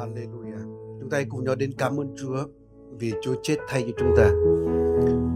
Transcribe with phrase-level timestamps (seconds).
[0.00, 0.64] Hallelujah.
[1.00, 2.36] Chúng ta hãy cùng nhau đến cảm ơn Chúa
[2.98, 4.30] vì Chúa chết thay cho chúng ta.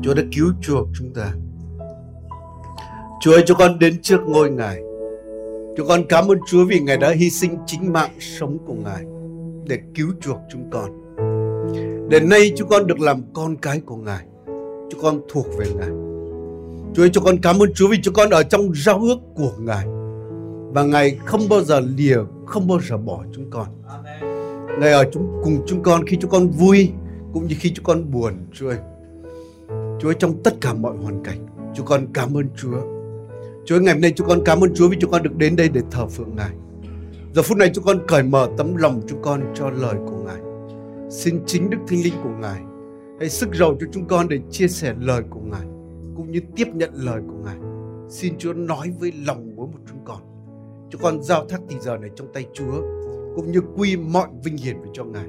[0.03, 1.33] Chúa đã cứu chuộc chúng ta.
[3.21, 4.83] Chúa ơi, cho con đến trước ngôi Ngài.
[5.77, 9.05] Chúng con cảm ơn Chúa vì Ngài đã hy sinh chính mạng sống của Ngài
[9.67, 10.91] để cứu chuộc chúng con.
[12.09, 14.27] Để nay chúng con được làm con cái của Ngài.
[14.91, 15.91] Chúng con thuộc về Ngài.
[16.95, 19.53] Chúa ơi, cho con cảm ơn Chúa vì chúng con ở trong giao ước của
[19.59, 19.87] Ngài.
[20.73, 23.67] Và Ngài không bao giờ lìa, không bao giờ bỏ chúng con.
[23.89, 24.34] Amen.
[24.81, 26.93] Ngài ở chúng, cùng chúng con khi chúng con vui
[27.33, 28.79] cũng như khi chúng con buồn, Chúa ơi.
[30.01, 32.81] Chúa ơi, trong tất cả mọi hoàn cảnh, chúng con cảm ơn Chúa.
[33.65, 35.57] Chúa ơi, ngày hôm nay chúng con cảm ơn Chúa vì chúng con được đến
[35.57, 36.51] đây để thờ phượng Ngài.
[37.35, 40.41] Giờ phút này chúng con cởi mở tấm lòng chúng con cho lời của Ngài.
[41.11, 42.61] Xin chính Đức Thánh Linh của Ngài
[43.21, 45.67] hãy sức giàu cho chúng con để chia sẻ lời của Ngài
[46.17, 47.57] cũng như tiếp nhận lời của Ngài.
[48.09, 50.23] Xin Chúa nói với lòng mỗi một chúng con.
[50.91, 53.04] Chúng con giao thác thì giờ này trong tay Chúa
[53.35, 55.27] cũng như quy mọi vinh hiển về cho Ngài.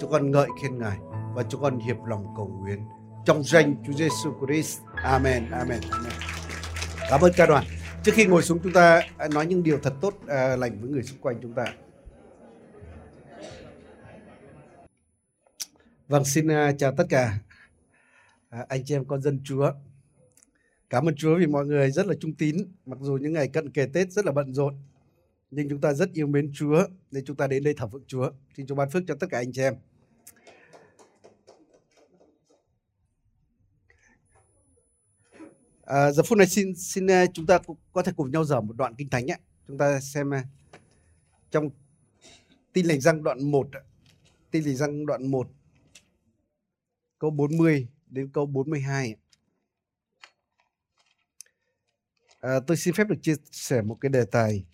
[0.00, 0.98] Chúng con ngợi khen Ngài
[1.34, 2.80] và chúng con hiệp lòng cầu nguyện
[3.26, 4.78] trong danh Chúa Giêsu Christ.
[4.94, 5.50] Amen.
[5.50, 5.80] Amen.
[5.90, 6.12] Amen.
[7.10, 7.64] Cảm ơn ca đoàn.
[8.04, 10.90] Trước khi ngồi xuống chúng ta à, nói những điều thật tốt à, lành với
[10.90, 11.64] người xung quanh chúng ta.
[16.08, 17.38] Vâng, xin uh, chào tất cả
[18.50, 19.72] à, anh chị em con dân Chúa.
[20.90, 23.70] Cảm ơn Chúa vì mọi người rất là trung tín, mặc dù những ngày cận
[23.70, 24.74] kề Tết rất là bận rộn,
[25.50, 28.30] nhưng chúng ta rất yêu mến Chúa nên chúng ta đến đây thờ phượng Chúa.
[28.56, 29.74] Xin Chúa ban phước cho tất cả anh chị em.
[35.82, 37.58] À, giờ phút này xin xin à, chúng ta
[37.92, 39.36] có thể cùng nhau dở một đoạn kinh thánh nhé.
[39.68, 40.44] Chúng ta xem à,
[41.50, 41.70] trong
[42.72, 43.68] tin lành răng đoạn 1
[44.50, 45.50] tin lành răng đoạn 1
[47.18, 49.16] câu 40 đến câu 42.
[52.40, 54.64] À, tôi xin phép được chia sẻ một cái đề tài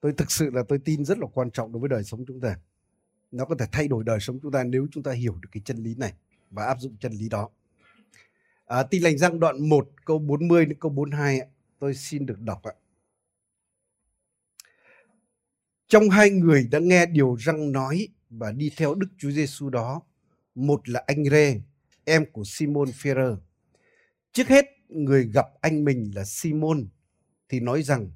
[0.00, 2.40] tôi thực sự là tôi tin rất là quan trọng đối với đời sống chúng
[2.40, 2.58] ta.
[3.30, 5.62] Nó có thể thay đổi đời sống chúng ta nếu chúng ta hiểu được cái
[5.64, 6.12] chân lý này
[6.50, 7.48] và áp dụng chân lý đó.
[8.66, 11.40] À, tin lành răng đoạn 1 câu 40 đến câu 42
[11.78, 12.72] tôi xin được đọc ạ.
[15.88, 20.02] Trong hai người đã nghe điều răng nói và đi theo Đức Chúa Giêsu đó,
[20.54, 21.60] một là anh Rê,
[22.04, 23.36] em của Simon Ferrer.
[24.32, 26.88] Trước hết, người gặp anh mình là Simon
[27.48, 28.10] thì nói rằng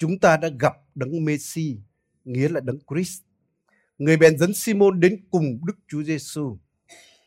[0.00, 1.76] chúng ta đã gặp đấng Messi,
[2.24, 3.22] nghĩa là đấng Christ.
[3.98, 6.58] Người bèn dẫn Simon đến cùng Đức Chúa Giêsu.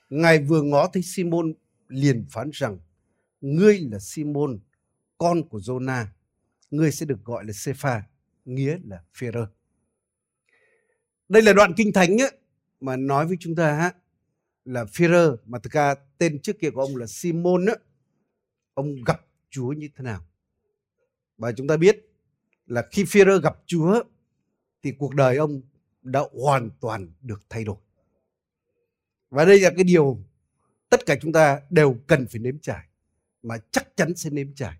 [0.09, 1.53] Ngài vừa ngó thấy Simon
[1.87, 2.79] liền phán rằng
[3.41, 4.59] ngươi là Simon,
[5.17, 6.05] con của Jonah.
[6.71, 8.03] Ngươi sẽ được gọi là Sepha,
[8.45, 9.45] nghĩa là Phêrô.
[11.29, 12.31] Đây là đoạn kinh thánh ấy,
[12.79, 13.91] mà nói với chúng ta
[14.65, 17.77] là Phêrô mà thực ra tên trước kia của ông là Simon ấy,
[18.73, 20.25] ông gặp Chúa như thế nào.
[21.37, 22.12] Và chúng ta biết
[22.67, 24.03] là khi Phêrô gặp Chúa
[24.83, 25.61] thì cuộc đời ông
[26.01, 27.77] đã hoàn toàn được thay đổi.
[29.29, 30.19] Và đây là cái điều
[30.89, 32.87] tất cả chúng ta đều cần phải nếm trải
[33.43, 34.77] mà chắc chắn sẽ nếm trải.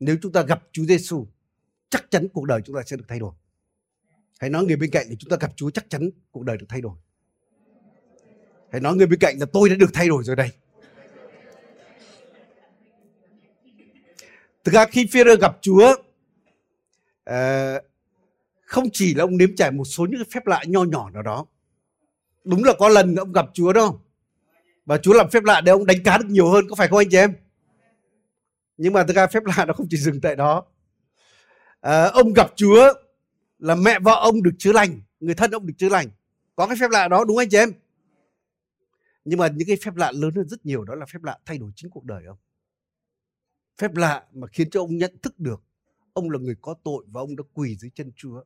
[0.00, 1.26] Nếu chúng ta gặp Chúa Giêsu,
[1.90, 3.32] chắc chắn cuộc đời chúng ta sẽ được thay đổi.
[4.38, 6.66] Hãy nói người bên cạnh là chúng ta gặp Chúa chắc chắn cuộc đời được
[6.68, 6.96] thay đổi.
[8.70, 10.50] Hãy nói người bên cạnh là tôi đã được thay đổi rồi đây.
[14.64, 15.94] Thực ra khi Phi-rơ gặp Chúa,
[17.28, 17.80] Ờ,
[18.60, 21.46] không chỉ là ông nếm trải một số những phép lạ nho nhỏ nào đó.
[22.44, 24.00] Đúng là có lần ông gặp Chúa đâu.
[24.86, 26.98] Và Chúa làm phép lạ để ông đánh cá được nhiều hơn, có phải không
[26.98, 27.32] anh chị em?
[28.76, 30.64] Nhưng mà thực ra phép lạ nó không chỉ dừng tại đó.
[31.80, 32.92] À, ông gặp Chúa
[33.58, 36.08] là mẹ vợ ông được chữa lành, người thân ông được chữa lành.
[36.56, 37.72] Có cái phép lạ đó đúng không anh chị em?
[39.24, 41.58] Nhưng mà những cái phép lạ lớn hơn rất nhiều đó là phép lạ thay
[41.58, 42.38] đổi chính cuộc đời ông.
[43.78, 45.62] Phép lạ mà khiến cho ông nhận thức được
[46.18, 48.44] ông là người có tội và ông đã quỳ dưới chân Chúa.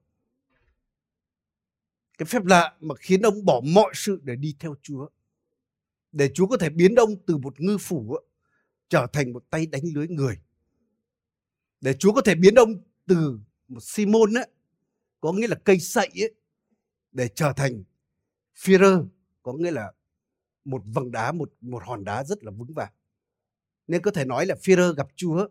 [2.19, 5.09] Cái phép lạ mà khiến ông bỏ mọi sự để đi theo Chúa.
[6.13, 8.17] Để Chúa có thể biến ông từ một ngư phủ
[8.89, 10.39] trở thành một tay đánh lưới người.
[11.81, 13.39] Để Chúa có thể biến ông từ
[13.69, 14.49] một Simon ấy,
[15.21, 16.35] có nghĩa là cây sậy ấy,
[17.13, 17.85] để trở thành
[18.57, 19.07] Führer,
[19.43, 19.93] có nghĩa là
[20.65, 22.93] một vầng đá, một một hòn đá rất là vững vàng.
[23.87, 25.49] Nên có thể nói là Führer gặp Chúa,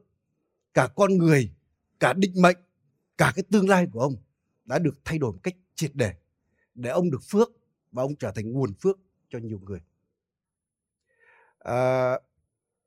[0.73, 1.51] cả con người,
[2.01, 2.57] cả định mệnh,
[3.17, 4.15] cả cái tương lai của ông
[4.65, 6.13] đã được thay đổi một cách triệt để
[6.75, 7.49] để ông được phước
[7.91, 8.99] và ông trở thành nguồn phước
[9.29, 9.79] cho nhiều người.
[11.59, 12.13] À,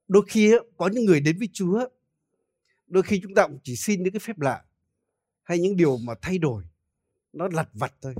[0.08, 1.88] đôi khi có những người đến với Chúa,
[2.86, 4.64] đôi khi chúng ta cũng chỉ xin những cái phép lạ
[5.42, 6.64] hay những điều mà thay đổi
[7.32, 8.14] nó lặt vặt thôi.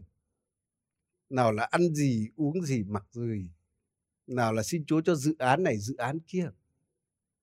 [1.30, 3.50] Nào là ăn gì, uống gì, mặc gì.
[4.26, 6.50] Nào là xin Chúa cho dự án này, dự án kia.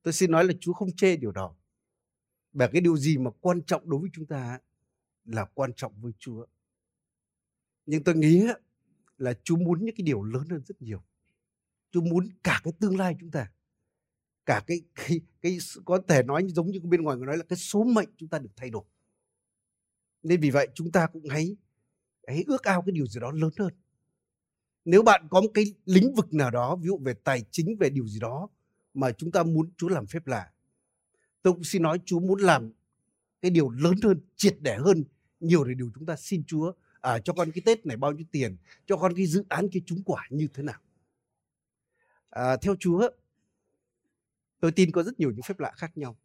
[0.04, 1.56] Tôi xin nói là Chúa không chê điều đó
[2.54, 4.60] và cái điều gì mà quan trọng đối với chúng ta
[5.26, 6.46] là quan trọng với Chúa.
[7.86, 8.48] Nhưng tôi nghĩ
[9.18, 11.04] là Chúa muốn những cái điều lớn hơn rất nhiều.
[11.92, 13.52] Chúa muốn cả cái tương lai chúng ta,
[14.46, 17.58] cả cái cái, cái có thể nói giống như bên ngoài người nói là cái
[17.58, 18.84] số mệnh chúng ta được thay đổi.
[20.24, 21.58] Nên vì vậy chúng ta cũng hãy
[22.28, 23.74] hãy ước ao cái điều gì đó lớn hơn.
[24.86, 27.90] Nếu bạn có một cái lĩnh vực nào đó, ví dụ về tài chính, về
[27.90, 28.50] điều gì đó
[28.94, 30.52] mà chúng ta muốn Chúa làm phép lạ,
[31.42, 32.72] tôi cũng xin nói Chúa muốn làm
[33.42, 35.04] cái điều lớn hơn, triệt để hơn
[35.40, 38.26] nhiều để điều chúng ta xin Chúa à, cho con cái Tết này bao nhiêu
[38.32, 40.80] tiền, cho con cái dự án cái trúng quả như thế nào.
[42.30, 43.10] À, theo Chúa,
[44.60, 46.18] tôi tin có rất nhiều những phép lạ khác nhau.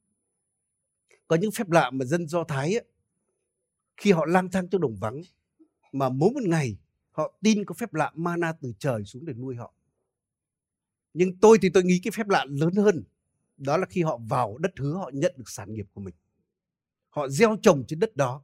[1.29, 2.85] Có những phép lạ mà dân Do Thái ấy,
[3.97, 5.21] khi họ lang thang trong đồng vắng
[5.93, 6.77] mà mỗi một ngày
[7.11, 9.73] họ tin có phép lạ mana từ trời xuống để nuôi họ.
[11.15, 13.05] Nhưng tôi thì tôi nghĩ cái phép lạ lớn hơn
[13.57, 16.15] đó là khi họ vào đất hứa, họ nhận được sản nghiệp của mình.
[17.09, 18.43] Họ gieo trồng trên đất đó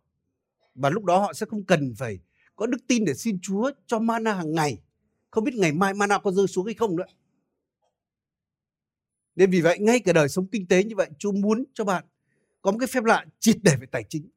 [0.74, 2.18] và lúc đó họ sẽ không cần phải
[2.56, 4.82] có đức tin để xin Chúa cho mana hàng ngày.
[5.30, 7.04] Không biết ngày mai mana có rơi xuống hay không nữa.
[9.36, 12.04] Nên vì vậy, ngay cả đời sống kinh tế như vậy, Chúa muốn cho bạn
[12.62, 14.28] có một cái phép lạ triệt để về tài chính.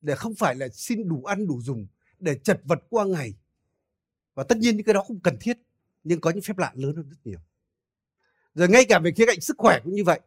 [0.00, 1.86] Để không phải là xin đủ ăn, đủ dùng,
[2.18, 3.34] để chật vật qua ngày.
[4.34, 5.58] Và tất nhiên những cái đó không cần thiết,
[6.04, 7.38] nhưng có những phép lạ lớn hơn rất nhiều.
[8.54, 10.20] Rồi ngay cả về khía cạnh sức khỏe cũng như vậy.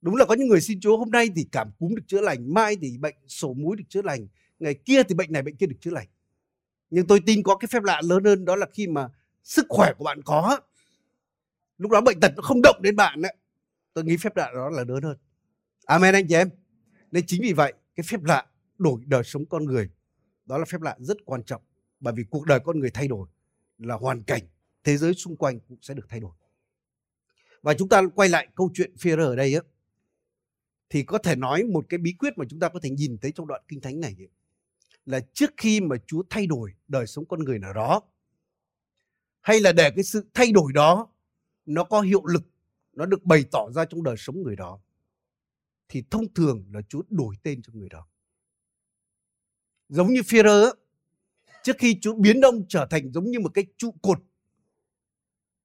[0.00, 2.54] Đúng là có những người xin Chúa hôm nay thì cảm cúm được chữa lành,
[2.54, 4.26] mai thì bệnh sổ mũi được chữa lành,
[4.58, 6.06] ngày kia thì bệnh này bệnh kia được chữa lành.
[6.90, 9.08] Nhưng tôi tin có cái phép lạ lớn hơn đó là khi mà
[9.42, 10.60] sức khỏe của bạn có,
[11.78, 13.36] lúc đó bệnh tật nó không động đến bạn đấy.
[13.94, 15.16] Tôi nghĩ phép lạ đó là lớn hơn.
[15.84, 16.50] Amen anh chị em.
[17.10, 18.46] Nên chính vì vậy cái phép lạ
[18.78, 19.90] đổi đời sống con người
[20.46, 21.62] đó là phép lạ rất quan trọng
[22.00, 23.28] bởi vì cuộc đời con người thay đổi
[23.78, 24.42] là hoàn cảnh
[24.84, 26.32] thế giới xung quanh cũng sẽ được thay đổi
[27.62, 29.60] và chúng ta quay lại câu chuyện Führer ở đây á
[30.88, 33.32] thì có thể nói một cái bí quyết mà chúng ta có thể nhìn thấy
[33.32, 34.28] trong đoạn kinh thánh này ấy,
[35.06, 38.02] là trước khi mà Chúa thay đổi đời sống con người nào đó
[39.40, 41.08] hay là để cái sự thay đổi đó
[41.66, 42.42] nó có hiệu lực
[42.92, 44.80] nó được bày tỏ ra trong đời sống người đó
[45.88, 48.06] thì thông thường là Chúa đổi tên cho người đó.
[49.88, 50.72] Giống như Führer
[51.62, 54.18] trước khi Chúa biến ông trở thành giống như một cái trụ cột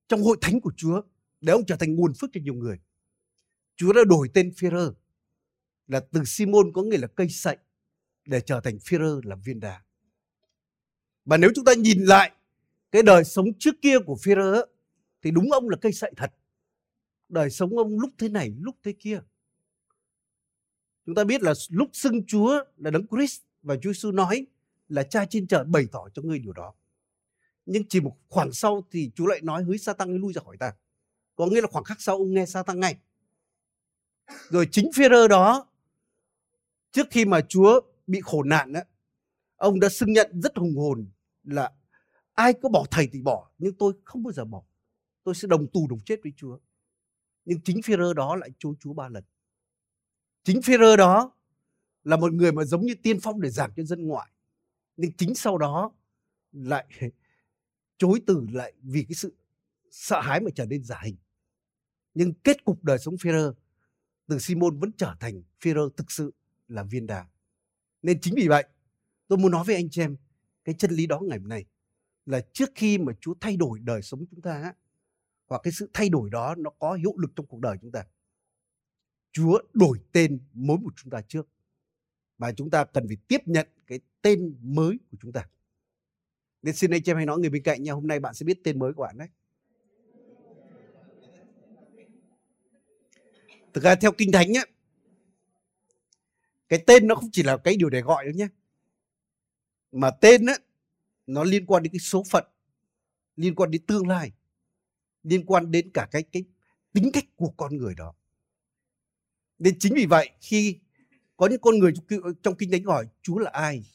[0.07, 1.01] trong hội thánh của Chúa
[1.45, 2.79] để ông trở thành nguồn phước cho nhiều người.
[3.75, 4.93] Chúa đã đổi tên Führer
[5.87, 7.57] là từ Simon có nghĩa là cây sậy
[8.25, 9.81] để trở thành Führer là viên đá.
[11.25, 12.31] Và nếu chúng ta nhìn lại
[12.91, 14.65] cái đời sống trước kia của Führer
[15.21, 16.33] thì đúng ông là cây sậy thật.
[17.29, 19.21] Đời sống ông lúc thế này, lúc thế kia.
[21.05, 24.45] Chúng ta biết là lúc xưng Chúa là Đấng Christ và Chúa Giêsu nói
[24.89, 26.73] là cha trên trời bày tỏ cho ngươi điều đó.
[27.65, 30.73] Nhưng chỉ một khoảng sau thì Chúa lại nói hỡi Satan lui ra khỏi ta.
[31.35, 32.97] Có nghĩa là khoảng khắc sau ông nghe sa tăng ngay.
[34.49, 35.67] Rồi chính Führer đó
[36.91, 38.79] trước khi mà Chúa bị khổ nạn đó,
[39.55, 41.09] ông đã xưng nhận rất hùng hồn
[41.43, 41.71] là
[42.33, 44.63] ai có bỏ thầy thì bỏ nhưng tôi không bao giờ bỏ.
[45.23, 46.57] Tôi sẽ đồng tù đồng chết với Chúa.
[47.45, 49.23] Nhưng chính Führer đó lại chối Chúa ba lần.
[50.43, 51.31] Chính Führer đó
[52.03, 54.31] là một người mà giống như tiên phong để giảng cho dân ngoại
[54.97, 55.91] nhưng chính sau đó
[56.51, 56.87] lại
[57.97, 59.35] chối từ lại vì cái sự
[59.91, 61.15] sợ hãi mà trở nên giả hình
[62.15, 63.53] nhưng kết cục đời sống Führer
[64.27, 66.33] từ Simon vẫn trở thành Führer thực sự
[66.67, 67.27] là viên đá
[68.01, 68.63] nên chính vì vậy
[69.27, 70.15] tôi muốn nói với anh chị em
[70.63, 71.65] cái chân lý đó ngày hôm nay
[72.25, 74.73] là trước khi mà Chúa thay đổi đời sống chúng ta
[75.47, 78.05] hoặc cái sự thay đổi đó nó có hiệu lực trong cuộc đời chúng ta
[79.31, 81.47] Chúa đổi tên mỗi một chúng ta trước
[82.37, 85.49] và chúng ta cần phải tiếp nhận cái tên mới của chúng ta.
[86.61, 88.43] Nên xin anh chị em hãy nói người bên cạnh nha, hôm nay bạn sẽ
[88.43, 89.27] biết tên mới của bạn đấy.
[93.75, 94.65] Thực ra theo Kinh Thánh á
[96.69, 98.47] cái tên nó không chỉ là cái điều để gọi đâu nhé.
[99.91, 100.53] Mà tên á,
[101.27, 102.45] nó liên quan đến cái số phận,
[103.35, 104.31] liên quan đến tương lai,
[105.23, 106.43] liên quan đến cả cái cái
[106.93, 108.15] tính cách của con người đó.
[109.59, 110.79] Nên chính vì vậy khi
[111.37, 111.93] có những con người
[112.43, 113.85] trong kinh thánh hỏi Chúa là ai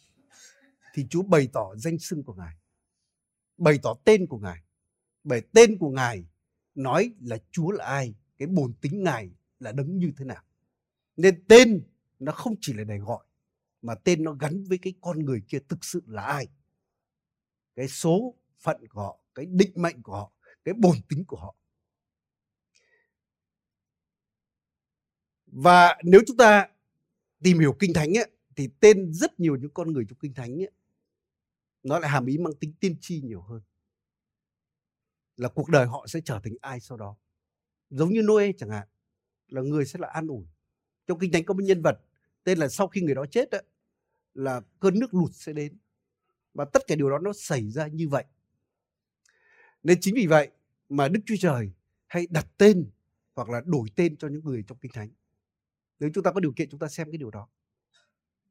[0.94, 2.54] thì Chúa bày tỏ danh xưng của Ngài
[3.56, 4.62] bày tỏ tên của Ngài
[5.24, 6.24] bởi tên của Ngài
[6.74, 10.44] nói là Chúa là ai cái bổn tính Ngài là đấng như thế nào.
[11.16, 11.82] Nên tên
[12.18, 13.24] nó không chỉ là để gọi
[13.82, 16.48] mà tên nó gắn với cái con người kia thực sự là ai.
[17.76, 20.32] Cái số phận của họ cái định mệnh của họ
[20.64, 21.56] cái bổn tính của họ.
[25.46, 26.68] Và nếu chúng ta
[27.42, 30.62] tìm hiểu kinh thánh ấy, thì tên rất nhiều những con người trong kinh thánh
[30.62, 30.70] ấy,
[31.82, 33.62] nó lại hàm ý mang tính tiên tri nhiều hơn.
[35.36, 37.16] Là cuộc đời họ sẽ trở thành ai sau đó.
[37.90, 38.88] Giống như Noe chẳng hạn
[39.50, 40.44] là người sẽ là an ủi
[41.06, 42.00] trong kinh thánh có một nhân vật
[42.44, 43.58] tên là sau khi người đó chết đó,
[44.34, 45.78] là cơn nước lụt sẽ đến
[46.54, 48.24] và tất cả điều đó nó xảy ra như vậy
[49.82, 50.50] Nên chính vì vậy
[50.88, 51.70] mà Đức Chúa Trời
[52.06, 52.90] hay đặt tên
[53.34, 55.10] hoặc là đổi tên cho những người trong Kinh Thánh.
[56.00, 57.48] Nếu chúng ta có điều kiện chúng ta xem cái điều đó.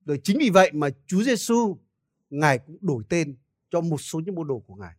[0.05, 1.77] Rồi chính vì vậy mà Chúa Giêsu
[2.29, 3.37] Ngài cũng đổi tên
[3.69, 4.95] cho một số những môn đồ của Ngài.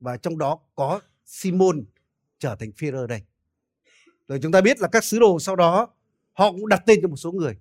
[0.00, 1.84] Và trong đó có Simon
[2.38, 3.22] trở thành phi đây.
[4.28, 5.94] Rồi chúng ta biết là các sứ đồ sau đó,
[6.32, 7.58] họ cũng đặt tên cho một số người,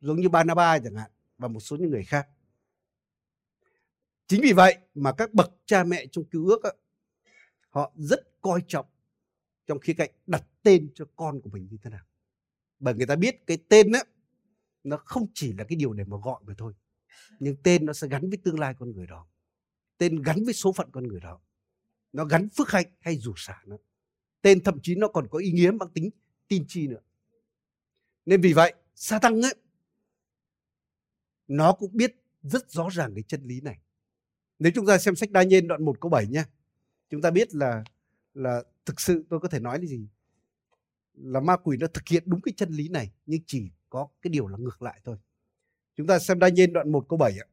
[0.00, 2.28] giống như Barnabas chẳng hạn và một số những người khác.
[4.26, 6.60] Chính vì vậy mà các bậc cha mẹ trong cứu ước
[7.70, 8.86] họ rất coi trọng
[9.66, 12.04] trong khía cạnh đặt tên cho con của mình như thế nào.
[12.78, 14.00] Bởi người ta biết cái tên á,
[14.84, 16.72] nó không chỉ là cái điều để mà gọi mà thôi.
[17.38, 19.26] Nhưng tên nó sẽ gắn với tương lai con người đó.
[19.98, 21.40] Tên gắn với số phận con người đó.
[22.12, 23.76] Nó gắn phước hạnh hay rủa xả nữa.
[24.46, 26.10] Tên thậm chí nó còn có ý nghĩa mang tính
[26.48, 27.00] tin chi nữa.
[28.26, 29.54] Nên vì vậy, sa tăng ấy,
[31.48, 33.78] nó cũng biết rất rõ ràng cái chân lý này.
[34.58, 36.44] Nếu chúng ta xem sách Đa Nhiên đoạn 1 câu 7 nha.
[37.10, 37.84] Chúng ta biết là
[38.34, 40.08] là thực sự tôi có thể nói là gì?
[41.14, 44.30] Là ma quỷ nó thực hiện đúng cái chân lý này nhưng chỉ có cái
[44.30, 45.16] điều là ngược lại thôi.
[45.96, 47.46] Chúng ta xem Đa Nhiên đoạn 1 câu 7 ạ.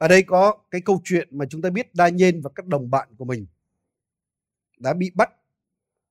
[0.00, 2.90] Ở đây có cái câu chuyện mà chúng ta biết Đa Nhiên và các đồng
[2.90, 3.46] bạn của mình
[4.78, 5.30] đã bị bắt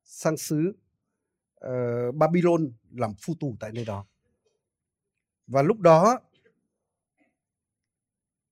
[0.04, 0.74] sang xứ
[1.66, 4.06] uh, Babylon làm phu tù tại nơi đó.
[5.48, 6.20] Và lúc đó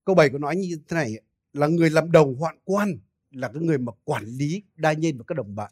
[0.05, 1.13] câu 7 của nói như thế này
[1.53, 2.99] là người làm đầu hoạn quan
[3.31, 5.71] là cái người mà quản lý đa nhiên và các đồng bạn.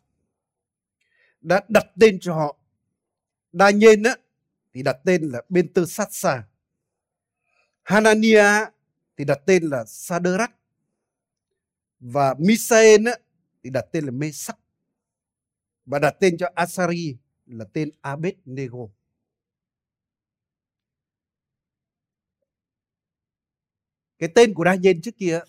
[1.42, 2.58] Đã đặt tên cho họ.
[3.52, 4.16] Đa nhiên á
[4.74, 6.44] thì đặt tên là bên tư sát xa
[7.84, 8.75] Hanania
[9.18, 10.56] thì đặt tên là Saderak
[12.00, 13.14] và Misael á,
[13.64, 14.60] thì đặt tên là Mesac
[15.86, 18.88] và đặt tên cho Asari là tên Abednego.
[24.20, 25.40] Cái tên của đa trước kia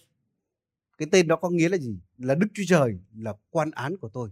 [0.98, 1.98] cái tên đó có nghĩa là gì?
[2.18, 4.30] Là Đức Chúa Trời là quan án của tôi.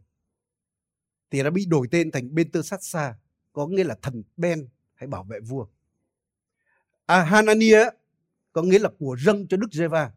[1.31, 3.15] Thì đã bị đổi tên thành bên tơ sát Sa,
[3.53, 5.67] có nghĩa là thần Ben hay bảo vệ vua.
[7.07, 7.81] À, Hanania
[8.55, 10.13] có nghĩa là của dâng cho Đức Giê-va.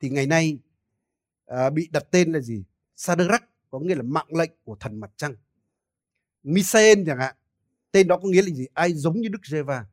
[0.00, 0.58] Thì ngày nay
[1.46, 2.64] à, bị đặt tên là gì?
[2.96, 5.34] Sadrach có nghĩa là mạng lệnh của thần mặt trăng.
[6.42, 7.36] Misael chẳng hạn,
[7.92, 8.66] tên đó có nghĩa là gì?
[8.74, 9.86] Ai giống như Đức Giê-va.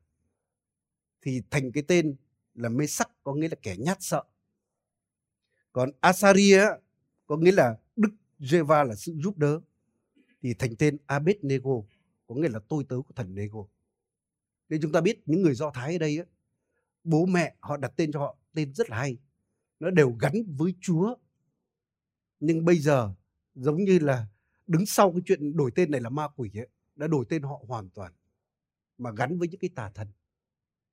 [1.22, 2.16] Thì thành cái tên
[2.54, 4.22] là mê sắc có nghĩa là kẻ nhát sợ.
[5.72, 6.64] Còn Asaria
[7.26, 9.60] có nghĩa là Đức Giê-va là sự giúp đỡ.
[10.42, 11.82] Thì thành tên Abednego
[12.26, 13.68] có nghĩa là tôi tớ của thần Nego.
[14.68, 16.26] Nên chúng ta biết những người Do Thái ở đây ấy,
[17.06, 19.18] bố mẹ họ đặt tên cho họ tên rất là hay.
[19.80, 21.14] Nó đều gắn với Chúa.
[22.40, 23.14] Nhưng bây giờ
[23.54, 24.26] giống như là
[24.66, 27.64] đứng sau cái chuyện đổi tên này là ma quỷ ấy, đã đổi tên họ
[27.66, 28.12] hoàn toàn
[28.98, 30.08] mà gắn với những cái tà thần.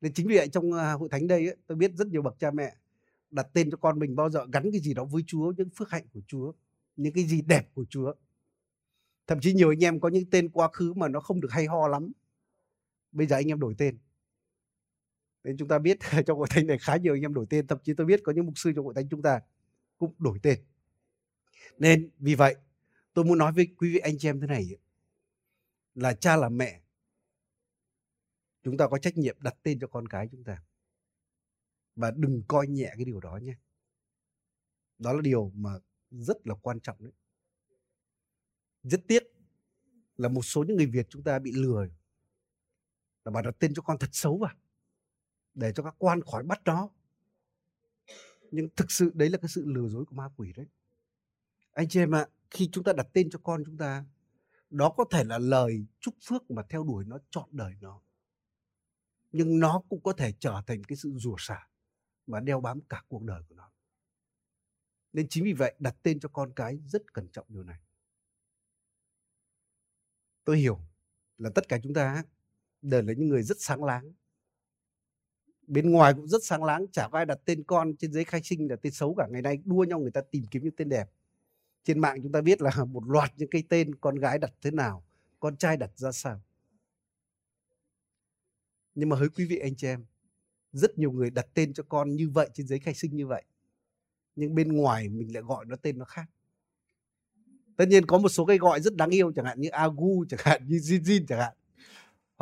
[0.02, 2.40] Nên chính vì vậy trong à, hội thánh đây ấy, tôi biết rất nhiều bậc
[2.40, 2.76] cha mẹ
[3.32, 5.90] đặt tên cho con mình bao giờ gắn cái gì đó với Chúa, những phước
[5.90, 6.54] hạnh của Chúa,
[6.96, 8.14] những cái gì đẹp của Chúa.
[9.28, 11.66] Thậm chí nhiều anh em có những tên quá khứ mà nó không được hay
[11.66, 12.12] ho lắm.
[13.12, 13.98] Bây giờ anh em đổi tên.
[15.44, 17.68] Nên chúng ta biết trong hội thánh này khá nhiều anh em đổi tên.
[17.68, 19.42] Thậm chí tôi biết có những mục sư trong hội thánh chúng ta
[19.98, 20.60] cũng đổi tên.
[21.78, 22.56] Nên vì vậy,
[23.14, 24.68] tôi muốn nói với quý vị anh chị em thế này
[25.96, 26.82] là cha là mẹ,
[28.64, 30.64] chúng ta có trách nhiệm đặt tên cho con cái chúng ta
[31.96, 33.56] và đừng coi nhẹ cái điều đó nhé
[35.00, 35.72] đó là điều mà
[36.12, 37.14] rất là quan trọng đấy
[38.84, 39.24] rất tiếc
[40.18, 41.86] là một số những người Việt chúng ta bị lừa
[43.26, 44.56] là bà đặt tên cho con thật xấu vào
[45.56, 46.90] để cho các quan khỏi bắt nó
[48.54, 50.66] nhưng thực sự đấy là cái sự lừa dối của ma quỷ đấy.
[51.72, 54.06] Anh chị em ạ, khi chúng ta đặt tên cho con chúng ta,
[54.70, 58.02] đó có thể là lời chúc phước mà theo đuổi nó trọn đời nó.
[59.32, 61.68] Nhưng nó cũng có thể trở thành cái sự rủa xả
[62.28, 63.72] mà đeo bám cả cuộc đời của nó.
[65.14, 67.80] Nên chính vì vậy, đặt tên cho con cái rất cẩn trọng điều này.
[70.44, 70.80] Tôi hiểu
[71.38, 72.24] là tất cả chúng ta
[72.82, 74.14] đều là những người rất sáng láng
[75.68, 78.42] bên ngoài cũng rất sáng láng, chả vai ai đặt tên con trên giấy khai
[78.44, 79.28] sinh là tên xấu cả.
[79.32, 81.10] Ngày nay đua nhau người ta tìm kiếm những tên đẹp.
[81.84, 84.72] Trên mạng chúng ta biết là một loạt những cái tên con gái đặt thế
[84.72, 85.04] nào,
[85.40, 86.42] con trai đặt ra sao.
[88.96, 90.06] Nhưng mà hỡi quý vị anh chị em,
[90.72, 93.44] rất nhiều người đặt tên cho con như vậy, trên giấy khai sinh như vậy.
[94.36, 96.26] Nhưng bên ngoài mình lại gọi nó tên nó khác.
[97.78, 100.40] Tất nhiên có một số cái gọi rất đáng yêu, chẳng hạn như agu, chẳng
[100.44, 101.54] hạn, như zin chẳng hạn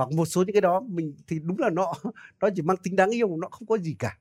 [0.02, 1.94] hoặc một số những cái đó, mình thì đúng là nó
[2.40, 4.20] nó chỉ mang tính đáng yêu, nó không có gì cả.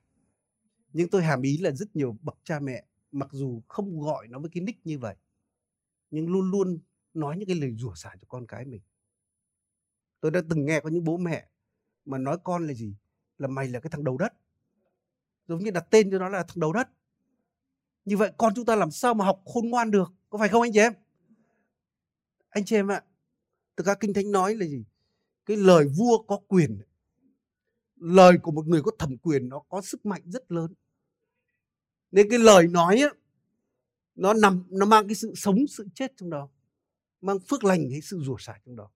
[0.93, 4.39] Nhưng tôi hàm ý là rất nhiều bậc cha mẹ, mặc dù không gọi nó
[4.39, 5.15] với cái nick như vậy,
[6.11, 6.79] nhưng luôn luôn
[7.13, 8.81] nói những cái lời rủa xả cho con cái mình.
[10.19, 11.47] Tôi đã từng nghe có những bố mẹ
[12.05, 12.95] mà nói con là gì?
[13.37, 14.33] Là mày là cái thằng đầu đất.
[15.47, 16.89] Giống như đặt tên cho nó là thằng đầu đất.
[18.05, 20.13] Như vậy con chúng ta làm sao mà học khôn ngoan được?
[20.29, 20.93] Có phải không anh chị em?
[22.49, 23.03] Anh chị em ạ
[23.75, 24.85] từ các kinh thánh nói là gì?
[25.45, 26.81] Cái lời vua có quyền
[27.95, 30.73] lời của một người có thẩm quyền nó có sức mạnh rất lớn.
[32.11, 33.13] Nên cái lời nói ấy,
[34.15, 36.49] nó nằm nó mang cái sự sống sự chết trong đó
[37.21, 38.91] mang phước lành hay sự rủa xả trong đó.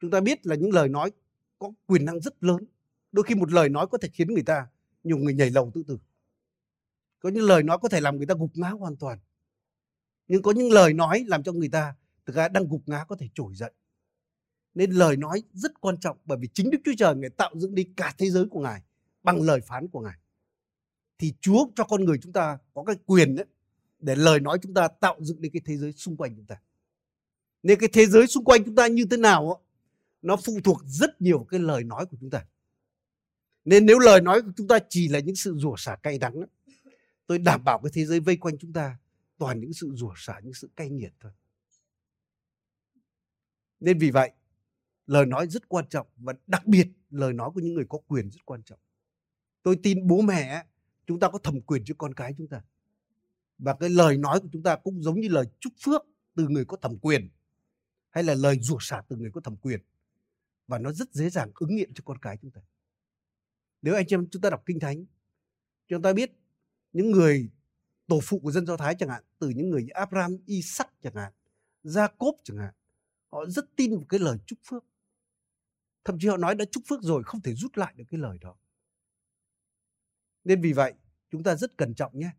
[0.00, 1.12] Chúng ta biết là những lời nói
[1.58, 2.64] có quyền năng rất lớn.
[3.12, 4.66] Đôi khi một lời nói có thể khiến người ta
[5.04, 5.98] nhiều người nhảy lầu tự tử.
[7.18, 9.18] Có những lời nói có thể làm người ta gục ngã hoàn toàn.
[10.28, 11.94] Nhưng có những lời nói làm cho người ta
[12.26, 13.72] thực ra đang gục ngã có thể trỗi dậy
[14.74, 17.74] nên lời nói rất quan trọng bởi vì chính Đức Chúa Trời người tạo dựng
[17.74, 18.82] đi cả thế giới của Ngài
[19.22, 20.18] bằng lời phán của Ngài.
[21.18, 23.46] Thì Chúa cho con người chúng ta có cái quyền đấy
[23.98, 26.56] để lời nói chúng ta tạo dựng đi cái thế giới xung quanh chúng ta.
[27.62, 29.62] Nên cái thế giới xung quanh chúng ta như thế nào
[30.22, 32.44] nó phụ thuộc rất nhiều vào cái lời nói của chúng ta.
[33.64, 36.42] Nên nếu lời nói của chúng ta chỉ là những sự rủa xả cay đắng
[37.26, 38.98] tôi đảm bảo cái thế giới vây quanh chúng ta
[39.38, 41.32] toàn những sự rủa xả, những sự cay nghiệt thôi.
[43.80, 44.32] Nên vì vậy,
[45.12, 48.30] lời nói rất quan trọng và đặc biệt lời nói của những người có quyền
[48.30, 48.78] rất quan trọng.
[49.62, 50.66] Tôi tin bố mẹ
[51.06, 52.62] chúng ta có thẩm quyền cho con cái chúng ta.
[53.58, 56.02] Và cái lời nói của chúng ta cũng giống như lời chúc phước
[56.34, 57.28] từ người có thẩm quyền
[58.10, 59.80] hay là lời rủa xả từ người có thẩm quyền
[60.66, 62.60] và nó rất dễ dàng ứng nghiệm cho con cái chúng ta.
[63.82, 65.04] Nếu anh chị em chúng ta đọc kinh thánh,
[65.88, 66.32] chúng ta biết
[66.92, 67.50] những người
[68.06, 71.14] tổ phụ của dân Do Thái chẳng hạn, từ những người như Abraham, Isaac chẳng
[71.14, 71.32] hạn,
[71.84, 72.74] Jacob chẳng hạn,
[73.32, 74.84] họ rất tin vào cái lời chúc phước.
[76.04, 78.38] Thậm chí họ nói đã chúc phước rồi không thể rút lại được cái lời
[78.40, 78.56] đó.
[80.44, 80.94] Nên vì vậy
[81.30, 82.30] chúng ta rất cẩn trọng nhé.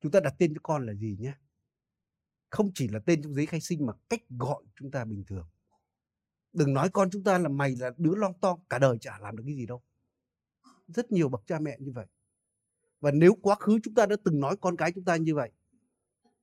[0.00, 1.34] Chúng ta đặt tên cho con là gì nhé.
[2.50, 5.48] Không chỉ là tên trong giấy khai sinh mà cách gọi chúng ta bình thường.
[6.52, 9.36] Đừng nói con chúng ta là mày là đứa long to cả đời chả làm
[9.36, 9.82] được cái gì đâu.
[10.88, 12.06] Rất nhiều bậc cha mẹ như vậy.
[13.00, 15.50] Và nếu quá khứ chúng ta đã từng nói con cái chúng ta như vậy,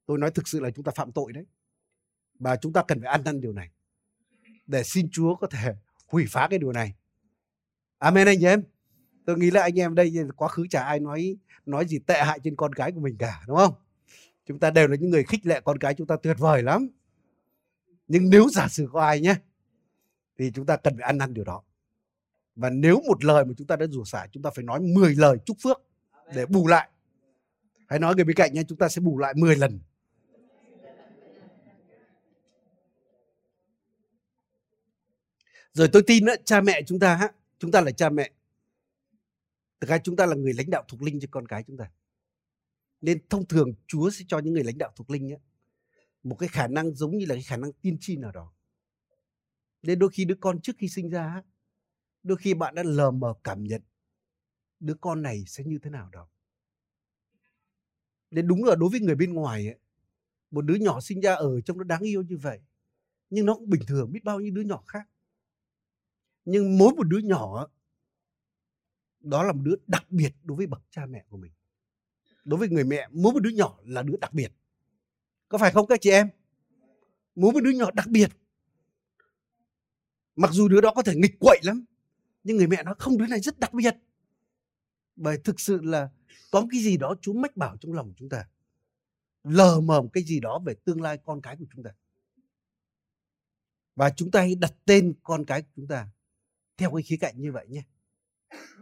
[0.06, 1.46] tôi nói thực sự là chúng ta phạm tội đấy.
[2.40, 3.72] Và chúng ta cần phải ăn năn điều này.
[4.68, 5.76] Để xin Chúa có thể
[6.14, 6.94] hủy phá cái điều này.
[7.98, 8.64] Amen anh em.
[9.26, 12.40] Tôi nghĩ là anh em đây quá khứ chả ai nói nói gì tệ hại
[12.44, 13.74] trên con cái của mình cả, đúng không?
[14.46, 16.88] Chúng ta đều là những người khích lệ con cái chúng ta tuyệt vời lắm.
[18.08, 19.36] Nhưng nếu giả sử có ai nhé,
[20.38, 21.64] thì chúng ta cần phải ăn năn điều đó.
[22.56, 25.16] Và nếu một lời mà chúng ta đã rủa xả, chúng ta phải nói 10
[25.16, 25.82] lời chúc phước
[26.36, 26.90] để bù lại.
[27.88, 29.80] Hãy nói người bên cạnh nhé, chúng ta sẽ bù lại 10 lần.
[35.74, 38.32] Rồi tôi tin đó, cha mẹ chúng ta, chúng ta là cha mẹ.
[39.82, 41.92] Thực ra chúng ta là người lãnh đạo thuộc linh cho con cái chúng ta.
[43.02, 45.40] Nên thông thường Chúa sẽ cho những người lãnh đạo thuộc linh ấy,
[46.24, 48.54] một cái khả năng giống như là cái khả năng tiên tri nào đó.
[49.82, 51.42] Nên đôi khi đứa con trước khi sinh ra,
[52.24, 53.82] đôi khi bạn đã lờ mờ cảm nhận
[54.80, 56.30] đứa con này sẽ như thế nào đó.
[58.32, 59.80] Nên đúng là đối với người bên ngoài ấy,
[60.52, 62.60] một đứa nhỏ sinh ra ở trong nó đáng yêu như vậy.
[63.30, 65.10] Nhưng nó cũng bình thường biết bao nhiêu đứa nhỏ khác.
[66.46, 67.68] Nhưng mỗi một đứa nhỏ
[69.20, 71.52] đó là một đứa đặc biệt đối với bậc cha mẹ của mình.
[72.44, 74.52] Đối với người mẹ, mỗi một đứa nhỏ là đứa đặc biệt.
[75.48, 76.30] Có phải không các chị em?
[77.36, 78.32] Mỗi một đứa nhỏ đặc biệt.
[80.36, 81.86] Mặc dù đứa đó có thể nghịch quậy lắm,
[82.44, 83.96] nhưng người mẹ nó không đứa này rất đặc biệt
[85.16, 86.10] bởi thực sự là
[86.52, 88.48] có cái gì đó Chúa mách bảo trong lòng chúng ta
[89.44, 91.92] lờ mờ một cái gì đó về tương lai con cái của chúng ta
[93.96, 96.08] và chúng ta hãy đặt tên con cái của chúng ta
[96.78, 97.84] theo cái khía cạnh như vậy nhé.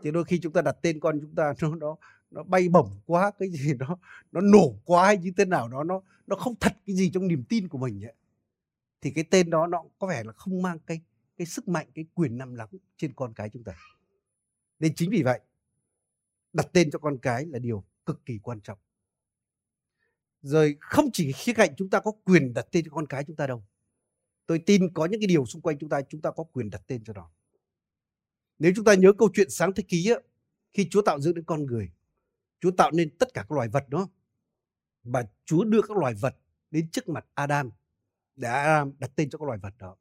[0.03, 1.97] Thì đôi khi chúng ta đặt tên con chúng ta nó nó
[2.31, 3.97] nó bay bổng quá, cái gì nó
[4.31, 7.27] nó nổ quá hay như thế nào đó, nó nó không thật cái gì trong
[7.27, 8.13] niềm tin của mình ấy.
[9.01, 11.01] thì cái tên đó nó có vẻ là không mang cái
[11.37, 13.73] cái sức mạnh, cái quyền nằm lắm trên con cái chúng ta.
[14.79, 15.39] Nên chính vì vậy,
[16.53, 18.79] đặt tên cho con cái là điều cực kỳ quan trọng.
[20.41, 23.35] Rồi không chỉ khía cạnh chúng ta có quyền đặt tên cho con cái chúng
[23.35, 23.63] ta đâu,
[24.45, 26.81] tôi tin có những cái điều xung quanh chúng ta chúng ta có quyền đặt
[26.87, 27.31] tên cho nó
[28.61, 30.15] nếu chúng ta nhớ câu chuyện sáng thế ký á,
[30.73, 31.91] khi Chúa tạo dựng đến con người
[32.59, 34.09] Chúa tạo nên tất cả các loài vật đó
[35.03, 36.35] và Chúa đưa các loài vật
[36.71, 37.71] đến trước mặt Adam
[38.35, 39.97] để Adam đặt tên cho các loài vật đó.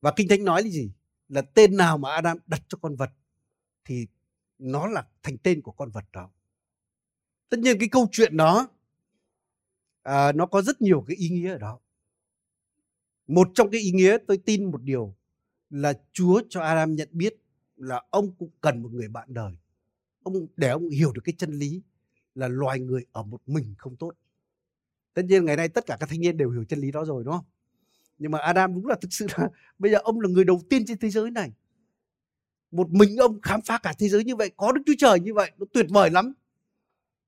[0.00, 0.92] Và kinh thánh nói là gì?
[1.28, 3.10] Là tên nào mà Adam đặt cho con vật
[3.84, 4.06] thì
[4.58, 6.30] nó là thành tên của con vật đó.
[7.48, 8.68] Tất nhiên cái câu chuyện đó
[10.02, 11.80] à, nó có rất nhiều cái ý nghĩa ở đó.
[13.26, 15.17] Một trong cái ý nghĩa tôi tin một điều
[15.70, 17.34] là Chúa cho Adam nhận biết
[17.76, 19.52] là ông cũng cần một người bạn đời.
[20.22, 21.82] Ông để ông hiểu được cái chân lý
[22.34, 24.12] là loài người ở một mình không tốt.
[25.14, 27.24] Tất nhiên ngày nay tất cả các thanh niên đều hiểu chân lý đó rồi,
[27.24, 27.44] đúng không?
[28.18, 30.84] Nhưng mà Adam đúng là thực sự là bây giờ ông là người đầu tiên
[30.86, 31.52] trên thế giới này.
[32.70, 35.34] Một mình ông khám phá cả thế giới như vậy, có đức chúa trời như
[35.34, 36.32] vậy, nó tuyệt vời lắm.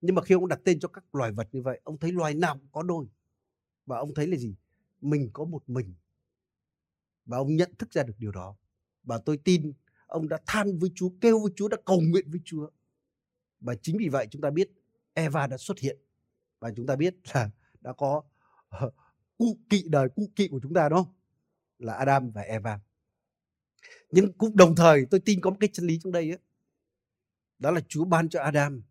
[0.00, 2.35] Nhưng mà khi ông đặt tên cho các loài vật như vậy, ông thấy loài
[2.35, 3.07] nào cũng có đôi.
[3.87, 4.55] Và ông thấy là gì?
[5.00, 5.94] Mình có một mình
[7.31, 8.57] và ông nhận thức ra được điều đó.
[9.03, 9.73] Và tôi tin
[10.07, 12.71] ông đã than với Chúa kêu với Chúa đã cầu nguyện với Chúa.
[13.61, 14.71] Và chính vì vậy chúng ta biết
[15.14, 15.99] Eva đã xuất hiện.
[16.61, 18.23] Và chúng ta biết là đã có
[18.69, 18.90] ờ,
[19.38, 21.07] cụ kỵ đời cụ kỵ của chúng ta đó
[21.79, 22.81] là Adam và Eva.
[24.11, 26.38] Nhưng cũng đồng thời tôi tin có một cái chân lý trong đây ấy,
[27.59, 28.83] đó là Chúa ban cho Adam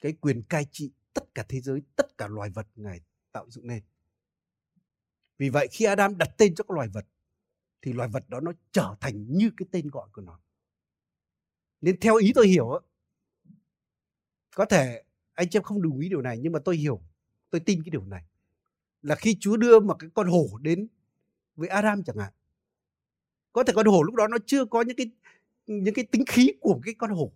[0.00, 3.00] cái quyền cai trị tất cả thế giới tất cả loài vật ngài
[3.32, 3.82] tạo dựng nên.
[5.38, 7.06] Vì vậy khi Adam đặt tên cho các loài vật
[7.82, 10.40] thì loài vật đó nó trở thành như cái tên gọi của nó.
[11.80, 12.80] Nên theo ý tôi hiểu
[14.56, 17.02] có thể anh chị em không đồng ý điều này, nhưng mà tôi hiểu,
[17.50, 18.24] tôi tin cái điều này.
[19.02, 20.88] Là khi Chúa đưa một cái con hổ đến
[21.56, 22.32] với Adam chẳng hạn,
[23.52, 25.10] có thể con hổ lúc đó nó chưa có những cái
[25.66, 27.32] những cái tính khí của cái con hổ.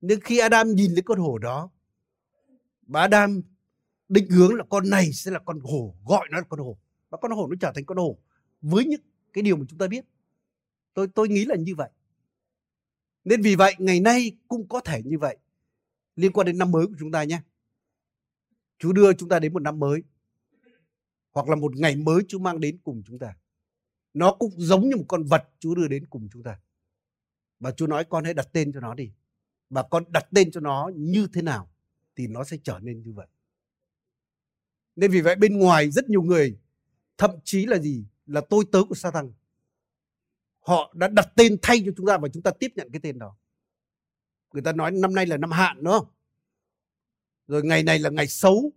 [0.00, 1.70] Nhưng khi Adam nhìn thấy con hổ đó
[2.82, 3.42] và Adam
[4.08, 6.78] định hướng là con này sẽ là con hổ, gọi nó là con hổ.
[7.10, 8.18] Và con hổ nó trở thành con hổ
[8.60, 9.00] với những
[9.32, 10.04] cái điều mà chúng ta biết.
[10.94, 11.90] Tôi tôi nghĩ là như vậy.
[13.24, 15.36] Nên vì vậy, ngày nay cũng có thể như vậy.
[16.16, 17.40] Liên quan đến năm mới của chúng ta nhé.
[18.78, 20.02] Chúa đưa chúng ta đến một năm mới,
[21.32, 23.36] hoặc là một ngày mới Chúa mang đến cùng chúng ta.
[24.14, 26.60] Nó cũng giống như một con vật Chúa đưa đến cùng chúng ta.
[27.60, 29.12] Và Chúa nói, con hãy đặt tên cho nó đi.
[29.70, 31.70] Và con đặt tên cho nó như thế nào
[32.16, 33.26] thì nó sẽ trở nên như vậy.
[34.96, 36.58] Nên vì vậy, bên ngoài rất nhiều người,
[37.18, 38.04] thậm chí là gì?
[38.28, 39.32] Là tôi tớ của Satan
[40.60, 43.18] họ đã đặt tên thay cho chúng ta và chúng ta tiếp nhận cái tên
[43.18, 43.36] đó.
[44.52, 46.06] Người ta nói năm nay là năm hạn, đúng không?
[47.46, 48.72] Rồi ngày này là ngày xấu.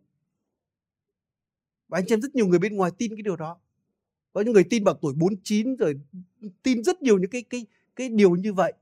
[1.87, 3.59] Và anh chị em rất nhiều người bên ngoài tin cái điều đó.
[4.33, 5.99] Có những người tin vào tuổi 49 rồi
[6.63, 8.73] tin rất nhiều những cái cái cái điều như vậy.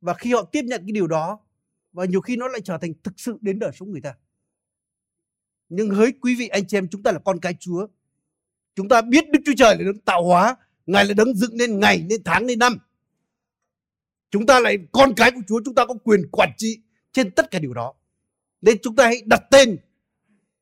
[0.00, 1.40] Và khi họ tiếp nhận cái điều đó,
[1.92, 4.14] và nhiều khi nó lại trở thành thực sự đến đời sống người ta.
[5.68, 7.86] Nhưng hỡi quý vị, anh chị em, chúng ta là con cái Chúa
[8.74, 10.56] chúng ta biết Đức Chúa Trời là đấng tạo hóa,
[10.86, 12.78] Ngài là đấng dựng nên ngày, nên tháng, nên năm.
[14.30, 16.78] Chúng ta lại, con cái của Chúa, chúng ta có quyền quản trị
[17.12, 17.94] trên tất cả điều đó.
[18.62, 19.76] Nên chúng ta hãy đặt tên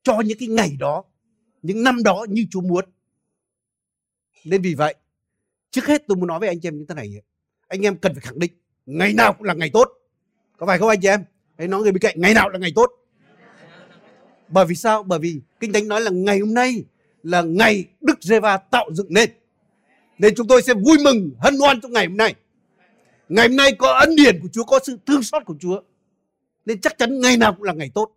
[0.03, 1.05] cho những cái ngày đó,
[1.63, 2.85] những năm đó như Chúa muốn.
[4.45, 4.95] Nên vì vậy,
[5.71, 7.23] trước hết tôi muốn nói với anh chị em như thế này
[7.73, 8.53] anh em cần phải khẳng định,
[8.87, 9.89] ngày nào cũng là ngày tốt.
[10.57, 11.25] Có phải không anh chị em?
[11.59, 12.93] Hãy nói người bên cạnh, ngày nào là ngày tốt.
[14.49, 15.03] Bởi vì sao?
[15.03, 16.85] Bởi vì kinh thánh nói là ngày hôm nay
[17.23, 19.31] là ngày đức giê va tạo dựng nên.
[20.19, 22.35] Nên chúng tôi sẽ vui mừng, hân hoan trong ngày hôm nay.
[23.29, 25.83] Ngày hôm nay có ân điển của chúa, có sự thương xót của chúa.
[26.67, 28.17] Nên chắc chắn ngày nào cũng là ngày tốt.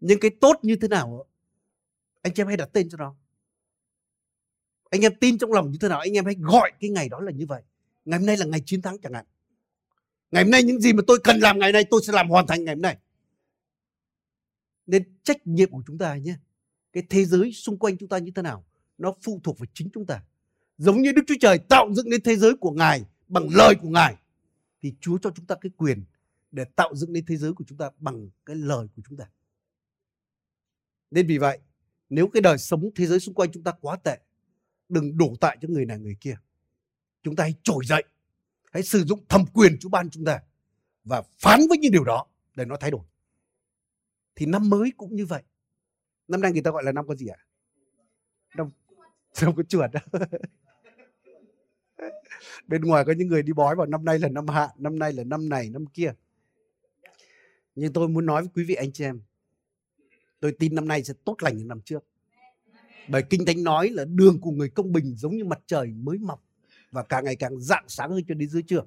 [0.00, 1.26] Nhưng cái tốt như thế nào
[2.24, 3.14] anh chị em hãy đặt tên cho nó.
[4.90, 7.20] Anh em tin trong lòng như thế nào, anh em hãy gọi cái ngày đó
[7.20, 7.62] là như vậy.
[8.04, 9.26] Ngày hôm nay là ngày chiến thắng chẳng hạn.
[10.30, 12.46] Ngày hôm nay những gì mà tôi cần làm ngày nay, tôi sẽ làm hoàn
[12.46, 12.96] thành ngày hôm nay.
[14.86, 16.34] Nên trách nhiệm của chúng ta nhé
[16.94, 18.64] cái thế giới xung quanh chúng ta như thế nào,
[18.98, 20.22] nó phụ thuộc vào chính chúng ta.
[20.78, 23.88] Giống như đức chúa trời tạo dựng nên thế giới của ngài bằng lời của
[23.88, 24.16] ngài,
[24.82, 26.04] thì chúa cho chúng ta cái quyền
[26.50, 29.24] để tạo dựng nên thế giới của chúng ta bằng cái lời của chúng ta.
[31.10, 31.58] Nên vì vậy,
[32.08, 34.18] nếu cái đời sống thế giới xung quanh chúng ta quá tệ,
[34.88, 36.36] đừng đổ tại cho người này người kia.
[37.22, 38.04] Chúng ta hãy trỗi dậy,
[38.72, 40.40] hãy sử dụng thẩm quyền Chúa ban chúng ta
[41.04, 43.04] và phán với những điều đó để nó thay đổi.
[44.34, 45.42] Thì năm mới cũng như vậy
[46.28, 47.38] năm nay người ta gọi là năm con gì ạ
[48.56, 48.70] năm
[49.42, 49.90] năm con chuột
[52.66, 55.12] bên ngoài có những người đi bói vào năm nay là năm hạ năm nay
[55.12, 56.12] là năm này, năm kia
[57.74, 59.20] nhưng tôi muốn nói với quý vị anh chị em,
[60.40, 62.04] tôi tin năm nay sẽ tốt lành hơn năm trước
[63.08, 66.18] bởi kinh thánh nói là đường của người công bình giống như mặt trời mới
[66.18, 66.44] mọc
[66.94, 68.86] và càng ngày càng rạng sáng hơn cho đến dưới trường.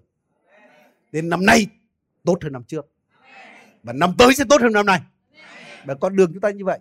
[1.12, 1.68] Nên năm nay
[2.24, 2.88] tốt hơn năm trước.
[3.84, 5.02] Và năm tới sẽ tốt hơn năm nay.
[5.86, 6.80] Và con đường chúng ta như vậy.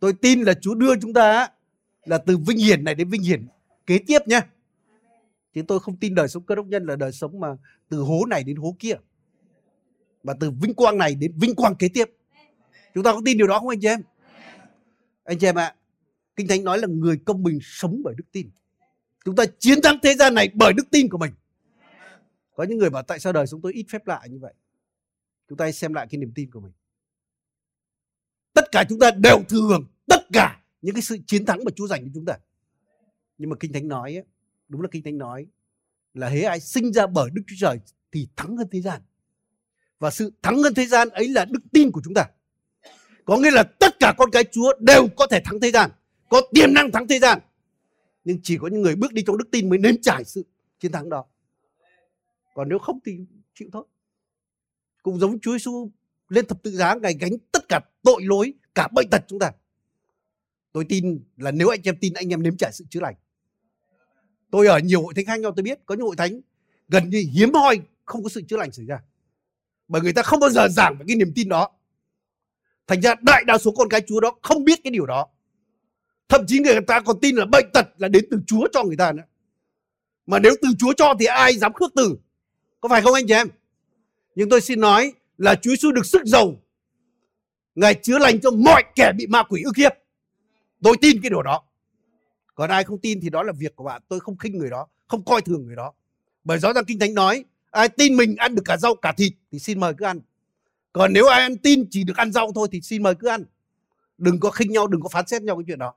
[0.00, 1.48] Tôi tin là Chúa đưa chúng ta
[2.04, 3.46] là từ vinh hiển này đến vinh hiển
[3.86, 4.40] kế tiếp nhé.
[5.54, 7.56] Chứ tôi không tin đời sống cơ đốc nhân là đời sống mà
[7.88, 8.94] từ hố này đến hố kia.
[10.22, 12.10] Và từ vinh quang này đến vinh quang kế tiếp.
[12.94, 14.00] Chúng ta có tin điều đó không anh chị em?
[15.24, 15.74] Anh chị em ạ, à,
[16.36, 18.50] Kinh Thánh nói là người công bình sống bởi đức tin.
[19.24, 21.32] Chúng ta chiến thắng thế gian này bởi đức tin của mình.
[22.54, 24.54] Có những người bảo tại sao đời sống tôi ít phép lạ như vậy.
[25.48, 26.72] Chúng ta hãy xem lại cái niềm tin của mình.
[28.56, 31.70] Tất cả chúng ta đều thừa hưởng tất cả những cái sự chiến thắng mà
[31.76, 32.34] Chúa dành cho chúng ta.
[33.38, 34.22] Nhưng mà Kinh Thánh nói,
[34.68, 35.46] đúng là Kinh Thánh nói
[36.14, 37.80] là hễ ai sinh ra bởi Đức Chúa Trời
[38.12, 39.00] thì thắng hơn thế gian.
[39.98, 42.26] Và sự thắng hơn thế gian ấy là đức tin của chúng ta.
[43.24, 45.90] Có nghĩa là tất cả con cái Chúa đều có thể thắng thế gian,
[46.28, 47.40] có tiềm năng thắng thế gian
[48.26, 50.46] nhưng chỉ có những người bước đi trong đức tin mới nếm trải sự
[50.78, 51.24] chiến thắng đó
[52.54, 53.18] còn nếu không thì
[53.54, 53.84] chịu thôi
[55.02, 55.90] cũng giống Chúa Giêsu
[56.28, 59.52] lên thập tự giá ngài gánh tất cả tội lỗi, cả bệnh tật chúng ta.
[60.72, 63.14] Tôi tin là nếu anh em tin, anh em nếm trải sự chữa lành.
[64.50, 66.40] Tôi ở nhiều hội thánh khác nhau, tôi biết có những hội thánh
[66.88, 69.00] gần như hiếm hoi không có sự chữa lành xảy ra.
[69.88, 71.70] Bởi người ta không bao giờ giảng về cái niềm tin đó.
[72.86, 75.28] Thành ra đại đa số con cái chúa đó không biết cái điều đó.
[76.28, 78.96] Thậm chí người ta còn tin là bệnh tật là đến từ chúa cho người
[78.96, 79.22] ta nữa.
[80.26, 82.16] Mà nếu từ chúa cho thì ai dám khước từ?
[82.80, 83.48] Có phải không anh chị em?
[84.34, 86.62] Nhưng tôi xin nói là chúa Giêsu được sức giàu.
[87.74, 89.92] Ngài chữa lành cho mọi kẻ bị ma quỷ ức hiếp.
[90.82, 91.62] Tôi tin cái điều đó.
[92.54, 94.02] Còn ai không tin thì đó là việc của bạn.
[94.08, 95.92] Tôi không khinh người đó, không coi thường người đó.
[96.44, 99.32] Bởi rõ ràng kinh thánh nói, ai tin mình ăn được cả rau, cả thịt
[99.52, 100.20] thì xin mời cứ ăn.
[100.92, 103.44] Còn nếu ai ăn tin chỉ được ăn rau thôi thì xin mời cứ ăn.
[104.18, 105.94] Đừng có khinh nhau, đừng có phán xét nhau cái chuyện đó.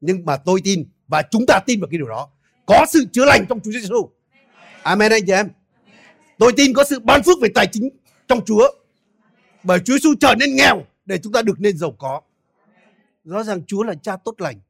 [0.00, 2.28] Nhưng mà tôi tin và chúng ta tin vào cái điều đó.
[2.66, 4.10] Có sự chữa lành trong Chúa Giêsu.
[4.82, 5.48] Amen anh chị em.
[6.38, 7.88] Tôi tin có sự ban phước về tài chính
[8.32, 8.68] trong Chúa.
[9.64, 12.20] Bởi Chúa Giêsu trở nên nghèo để chúng ta được nên giàu có.
[13.24, 14.60] Rõ ràng Chúa là cha tốt lành.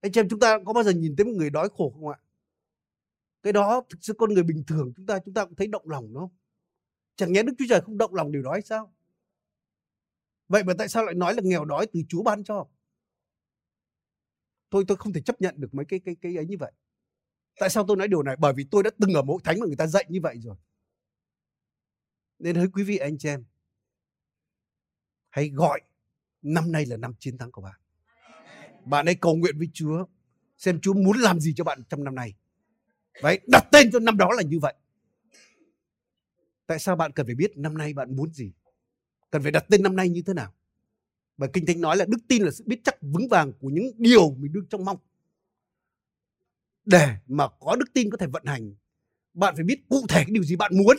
[0.00, 2.08] Anh chị em, chúng ta có bao giờ nhìn thấy một người đói khổ không
[2.08, 2.18] ạ?
[3.42, 5.82] Cái đó thực sự con người bình thường, chúng ta chúng ta cũng thấy động
[5.90, 6.36] lòng, đúng không?
[7.16, 8.92] Chẳng nhẽ đức chúa trời không động lòng điều đó hay sao?
[10.48, 12.66] Vậy mà tại sao lại nói là nghèo đói từ chúa ban cho?
[14.70, 16.72] Tôi tôi không thể chấp nhận được mấy cái cái cái ấy như vậy.
[17.60, 18.36] Tại sao tôi nói điều này?
[18.38, 20.56] Bởi vì tôi đã từng ở mỗi thánh mà người ta dạy như vậy rồi
[22.42, 23.44] nên hỡi quý vị anh chị em
[25.30, 25.80] hãy gọi
[26.42, 27.80] năm nay là năm chiến thắng của bạn
[28.84, 30.04] bạn hãy cầu nguyện với Chúa
[30.62, 32.34] xem Chúa muốn làm gì cho bạn trong năm này.
[33.22, 34.74] Vậy đặt tên cho năm đó là như vậy.
[36.66, 38.52] Tại sao bạn cần phải biết năm nay bạn muốn gì?
[39.30, 40.54] Cần phải đặt tên năm nay như thế nào?
[41.36, 43.92] Bởi Kinh Thánh nói là đức tin là sự biết chắc vững vàng của những
[43.96, 44.98] điều mình đương trong mong.
[46.84, 48.74] Để mà có đức tin có thể vận hành,
[49.34, 50.96] bạn phải biết cụ thể cái điều gì bạn muốn.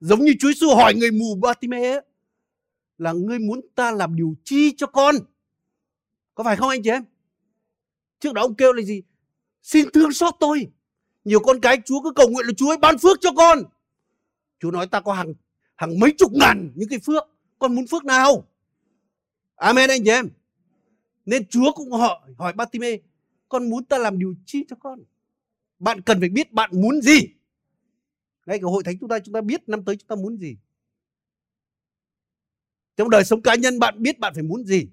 [0.00, 2.04] Giống như Chúa Giêsu hỏi người mù Bartimaeus
[2.98, 5.14] là ngươi muốn ta làm điều chi cho con?
[6.34, 7.04] Có phải không anh chị em?
[8.20, 9.02] Trước đó ông kêu là gì?
[9.62, 10.66] Xin thương xót tôi.
[11.24, 13.58] Nhiều con cái Chúa cứ cầu nguyện là Chúa ấy ban phước cho con.
[14.60, 15.34] Chúa nói ta có hàng
[15.76, 17.22] hàng mấy chục ngàn những cái phước.
[17.58, 18.46] Con muốn phước nào?
[19.56, 20.28] Amen anh chị em.
[21.26, 22.96] Nên Chúa cũng hỏi, hỏi Bartime,
[23.48, 25.00] con muốn ta làm điều chi cho con?
[25.78, 27.20] Bạn cần phải biết bạn muốn gì.
[28.46, 30.56] Ngay cả hội thánh chúng ta chúng ta biết năm tới chúng ta muốn gì.
[32.96, 34.88] Trong đời sống cá nhân bạn biết bạn phải muốn gì.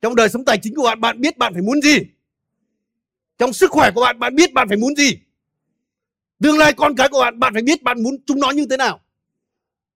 [0.00, 1.98] Trong đời sống tài chính của bạn, bạn biết bạn phải muốn gì.
[3.38, 5.18] Trong sức khỏe của bạn, bạn biết bạn phải muốn gì.
[6.42, 8.76] Tương lai con cái của bạn, bạn phải biết bạn muốn chúng nó như thế
[8.76, 9.00] nào.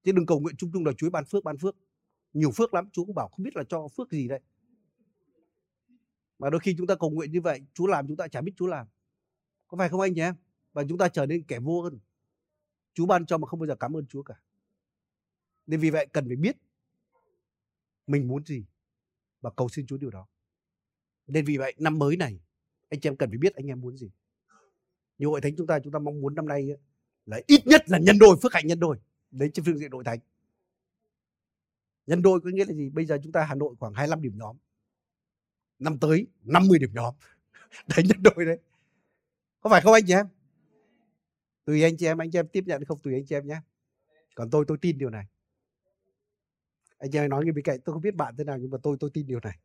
[0.04, 1.76] Chứ đừng cầu nguyện chung chung là Chúa ban phước, ban phước.
[2.32, 4.40] Nhiều phước lắm, Chúa cũng bảo không biết là cho phước gì đây.
[6.38, 8.52] Mà đôi khi chúng ta cầu nguyện như vậy, Chúa làm chúng ta chả biết
[8.56, 8.86] Chúa làm.
[9.68, 10.32] Có phải không anh nhé?
[10.72, 11.98] Và chúng ta trở nên kẻ vô hơn
[12.98, 14.34] Chúa ban cho mà không bao giờ cảm ơn Chúa cả.
[15.66, 16.56] Nên vì vậy cần phải biết
[18.06, 18.64] mình muốn gì
[19.40, 20.26] và cầu xin Chúa điều đó.
[21.26, 22.40] Nên vì vậy năm mới này,
[22.88, 24.10] anh chị em cần phải biết anh em muốn gì.
[25.18, 26.68] Như hội thánh chúng ta chúng ta mong muốn năm nay
[27.26, 28.98] là ít nhất là nhân đôi, phước hạnh nhân đôi,
[29.30, 30.18] đến trên phương diện nội thánh.
[32.06, 32.90] Nhân đôi có nghĩa là gì?
[32.90, 34.56] Bây giờ chúng ta Hà Nội khoảng 25 điểm nhóm.
[35.78, 37.14] Năm tới 50 điểm nhóm.
[37.96, 38.58] Đấy, nhân đôi đấy.
[39.60, 40.26] Có phải không anh chị em?
[41.68, 43.60] Tùy anh chị em, anh chị em tiếp nhận không tùy anh chị em nhé.
[44.34, 45.24] Còn tôi tôi tin điều này.
[46.98, 48.78] Anh chị em nói như bên cạnh tôi không biết bạn thế nào nhưng mà
[48.82, 49.58] tôi tôi tin điều này.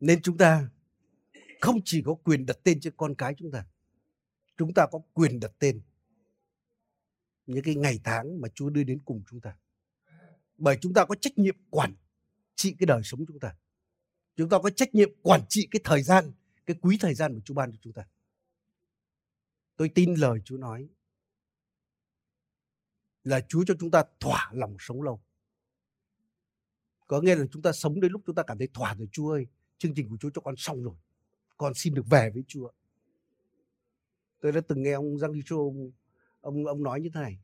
[0.00, 0.68] Nên chúng ta
[1.60, 3.66] không chỉ có quyền đặt tên cho con cái chúng ta
[4.56, 5.80] chúng ta có quyền đặt tên
[7.46, 9.56] những cái ngày tháng mà Chúa đưa đến cùng chúng ta
[10.58, 11.94] bởi chúng ta có trách nhiệm quản
[12.54, 13.56] trị cái đời sống chúng ta.
[14.36, 16.32] Chúng ta có trách nhiệm quản trị cái thời gian
[16.66, 18.06] cái quý thời gian mà Chúa ban cho chúng ta.
[19.76, 20.88] Tôi tin lời Chúa nói
[23.24, 25.20] là Chúa cho chúng ta thỏa lòng sống lâu.
[27.06, 29.30] Có nghĩa là chúng ta sống đến lúc chúng ta cảm thấy thỏa rồi Chúa
[29.30, 29.46] ơi
[29.78, 30.94] chương trình của Chúa cho con xong rồi.
[31.56, 32.70] Con xin được về với Chúa.
[34.40, 35.90] Tôi đã từng nghe ông Giang Đi ông,
[36.40, 37.38] ông ông nói như thế này.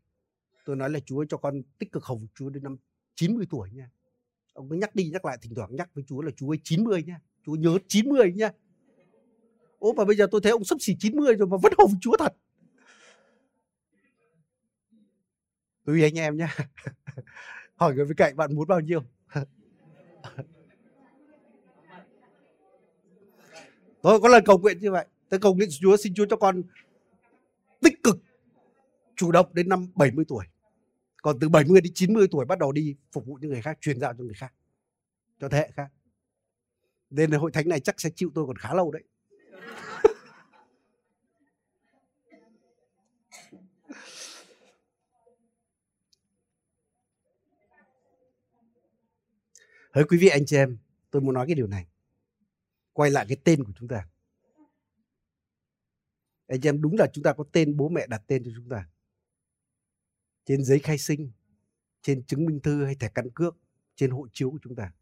[0.64, 2.76] Tôi nói là Chúa cho con tích cực hầu Chúa đến năm
[3.14, 3.90] 90 tuổi nha.
[4.52, 7.02] Ông cứ nhắc đi nhắc lại, thỉnh thoảng nhắc với Chúa là Chúa ơi 90
[7.02, 8.50] nha, Chúa nhớ 90 nha.
[9.78, 12.16] Ố, mà bây giờ tôi thấy ông sắp xỉ 90 rồi mà vẫn hùng Chúa
[12.16, 12.36] thật.
[15.84, 16.56] Tùy anh em nha
[17.76, 19.00] Hỏi người bên cạnh bạn muốn bao nhiêu?
[24.02, 25.06] Tôi có lần cầu nguyện như vậy.
[25.28, 26.62] Tôi cầu nguyện Chúa xin Chúa cho con
[27.80, 28.16] tích cực,
[29.16, 30.44] chủ động đến năm 70 tuổi
[31.24, 34.00] còn từ 70 đến 90 tuổi bắt đầu đi phục vụ những người khác truyền
[34.00, 34.54] đạo cho người khác
[35.40, 35.92] cho thế hệ khác
[37.10, 39.02] nên là hội thánh này chắc sẽ chịu tôi còn khá lâu đấy
[49.92, 50.78] Hỡi quý vị anh chị em,
[51.10, 51.86] tôi muốn nói cái điều này.
[52.92, 54.08] Quay lại cái tên của chúng ta.
[56.46, 58.68] Anh chị em đúng là chúng ta có tên bố mẹ đặt tên cho chúng
[58.68, 58.86] ta.
[60.44, 61.32] Trên giấy khai sinh,
[62.02, 63.56] trên chứng minh thư hay thẻ căn cước,
[63.94, 64.92] trên hộ chiếu của chúng ta.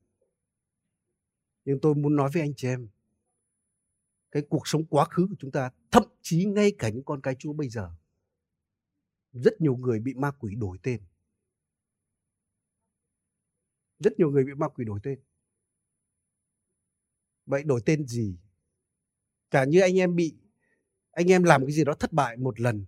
[1.65, 2.89] Nhưng tôi muốn nói với anh chị em,
[4.31, 7.37] cái cuộc sống quá khứ của chúng ta, thậm chí ngay cả những con cái
[7.39, 7.91] Chúa bây giờ,
[9.33, 11.03] rất nhiều người bị ma quỷ đổi tên.
[13.99, 15.21] Rất nhiều người bị ma quỷ đổi tên.
[17.47, 18.39] Vậy đổi tên gì?
[19.51, 20.37] Cả như anh em bị
[21.11, 22.85] anh em làm cái gì đó thất bại một lần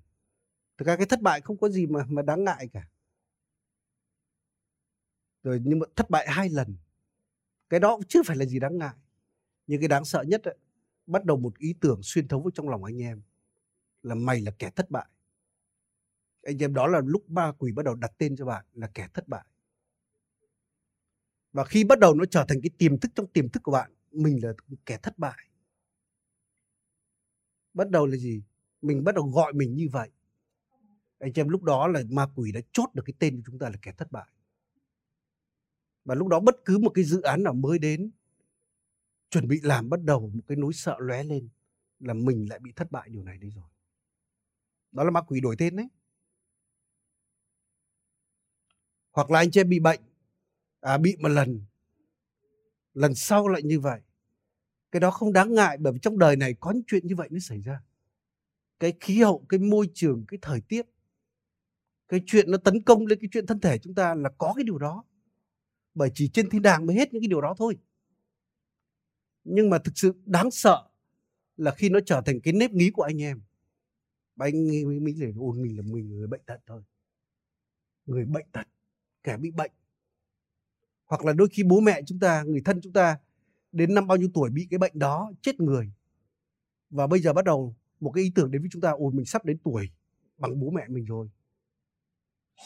[0.79, 2.89] thực ra cái thất bại không có gì mà mà đáng ngại cả.
[5.43, 6.77] Rồi nhưng mà thất bại hai lần
[7.71, 8.95] cái đó cũng chưa phải là gì đáng ngại.
[9.67, 10.57] Nhưng cái đáng sợ nhất ấy,
[11.07, 13.23] bắt đầu một ý tưởng xuyên thấu vào trong lòng anh em
[14.03, 15.07] là mày là kẻ thất bại.
[16.43, 19.09] Anh em đó là lúc ma quỷ bắt đầu đặt tên cho bạn là kẻ
[19.15, 19.45] thất bại.
[21.53, 23.91] Và khi bắt đầu nó trở thành cái tiềm thức trong tiềm thức của bạn
[24.11, 24.53] mình là
[24.87, 25.49] kẻ thất bại.
[27.75, 28.43] Bắt đầu là gì?
[28.83, 30.11] Mình bắt đầu gọi mình như vậy
[31.19, 33.59] anh chị em lúc đó là ma quỷ đã chốt được cái tên của chúng
[33.59, 34.29] ta là kẻ thất bại.
[36.05, 38.11] Và lúc đó bất cứ một cái dự án nào mới đến
[39.31, 41.49] chuẩn bị làm bắt đầu một cái nỗi sợ lóe lên
[42.01, 43.65] là mình lại bị thất bại điều này đấy rồi.
[44.93, 45.89] Đó là ma quỷ đổi tên đấy.
[49.11, 50.01] Hoặc là anh chị em bị bệnh
[50.81, 51.61] à, bị một lần
[52.95, 54.01] lần sau lại như vậy.
[54.93, 57.29] Cái đó không đáng ngại bởi vì trong đời này có những chuyện như vậy
[57.31, 57.83] nó xảy ra.
[58.81, 60.87] Cái khí hậu cái môi trường cái thời tiết
[62.09, 64.65] cái chuyện nó tấn công lên cái chuyện thân thể chúng ta là có cái
[64.65, 65.05] điều đó.
[65.95, 67.77] Bởi chỉ trên thiên đàng mới hết những cái điều đó thôi.
[69.45, 70.89] Nhưng mà thực sự đáng sợ
[71.57, 73.43] là khi nó trở thành cái nếp nghĩ của anh em.
[74.37, 76.83] Và anh nghĩ mình là ôn mình là mình người bệnh tật thôi.
[78.07, 78.67] Người bệnh tật,
[79.23, 79.73] kẻ bị bệnh.
[81.07, 83.19] Hoặc là đôi khi bố mẹ chúng ta, người thân chúng ta
[83.73, 85.93] đến năm bao nhiêu tuổi bị cái bệnh đó, chết người.
[86.91, 89.25] Và bây giờ bắt đầu một cái ý tưởng đến với chúng ta, ôi, mình
[89.25, 89.91] sắp đến tuổi
[90.39, 91.29] bằng bố mẹ mình rồi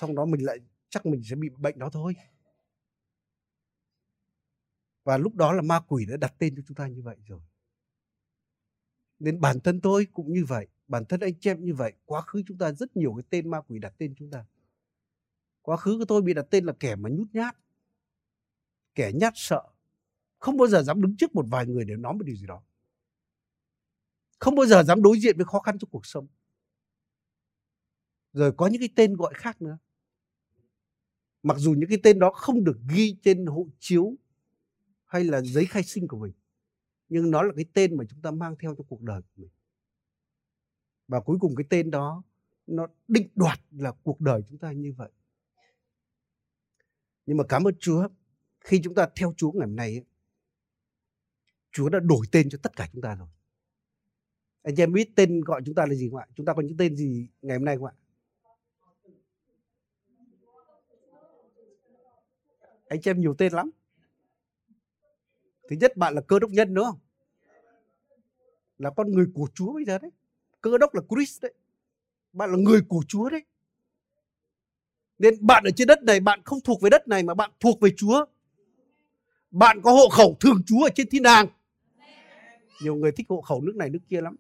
[0.01, 2.15] xong đó mình lại, chắc mình sẽ bị bệnh đó thôi.
[5.05, 7.41] Và lúc đó là ma quỷ đã đặt tên cho chúng ta như vậy rồi.
[9.19, 12.21] Nên bản thân tôi cũng như vậy, bản thân anh chị em như vậy, quá
[12.21, 14.45] khứ chúng ta rất nhiều cái tên ma quỷ đặt tên chúng ta.
[15.63, 17.57] Quá khứ của tôi bị đặt tên là kẻ mà nhút nhát,
[18.95, 19.63] kẻ nhát sợ.
[20.39, 22.63] Không bao giờ dám đứng trước một vài người để nói một điều gì đó.
[24.39, 26.27] Không bao giờ dám đối diện với khó khăn trong cuộc sống
[28.33, 29.79] rồi có những cái tên gọi khác nữa.
[31.43, 34.15] Mặc dù những cái tên đó không được ghi trên hộ chiếu
[35.05, 36.33] hay là giấy khai sinh của mình,
[37.09, 39.51] nhưng nó là cái tên mà chúng ta mang theo trong cuộc đời của mình.
[41.09, 42.23] Và cuối cùng cái tên đó
[42.67, 45.11] nó định đoạt là cuộc đời chúng ta như vậy.
[47.27, 48.09] Nhưng mà cảm ơn Chúa,
[48.61, 50.05] khi chúng ta theo Chúa ngày hôm nay
[51.73, 53.29] Chúa đã đổi tên cho tất cả chúng ta rồi.
[54.63, 56.27] Anh chị em biết tên gọi chúng ta là gì không ạ?
[56.35, 57.95] Chúng ta có những tên gì ngày hôm nay không ạ?
[62.89, 63.71] Anh chị em nhiều tên lắm.
[65.69, 66.99] Thứ nhất, bạn là cơ đốc nhân, đúng không?
[68.79, 70.11] Là con người của Chúa bây giờ đấy.
[70.61, 71.53] Cơ đốc là Chris đấy.
[72.33, 73.45] Bạn là người của Chúa đấy.
[75.19, 77.81] Nên bạn ở trên đất này, bạn không thuộc về đất này mà bạn thuộc
[77.81, 78.25] về Chúa.
[79.51, 81.47] Bạn có hộ khẩu thường trú ở trên thiên đàng.
[82.83, 84.37] Nhiều người thích hộ khẩu nước này, nước kia lắm.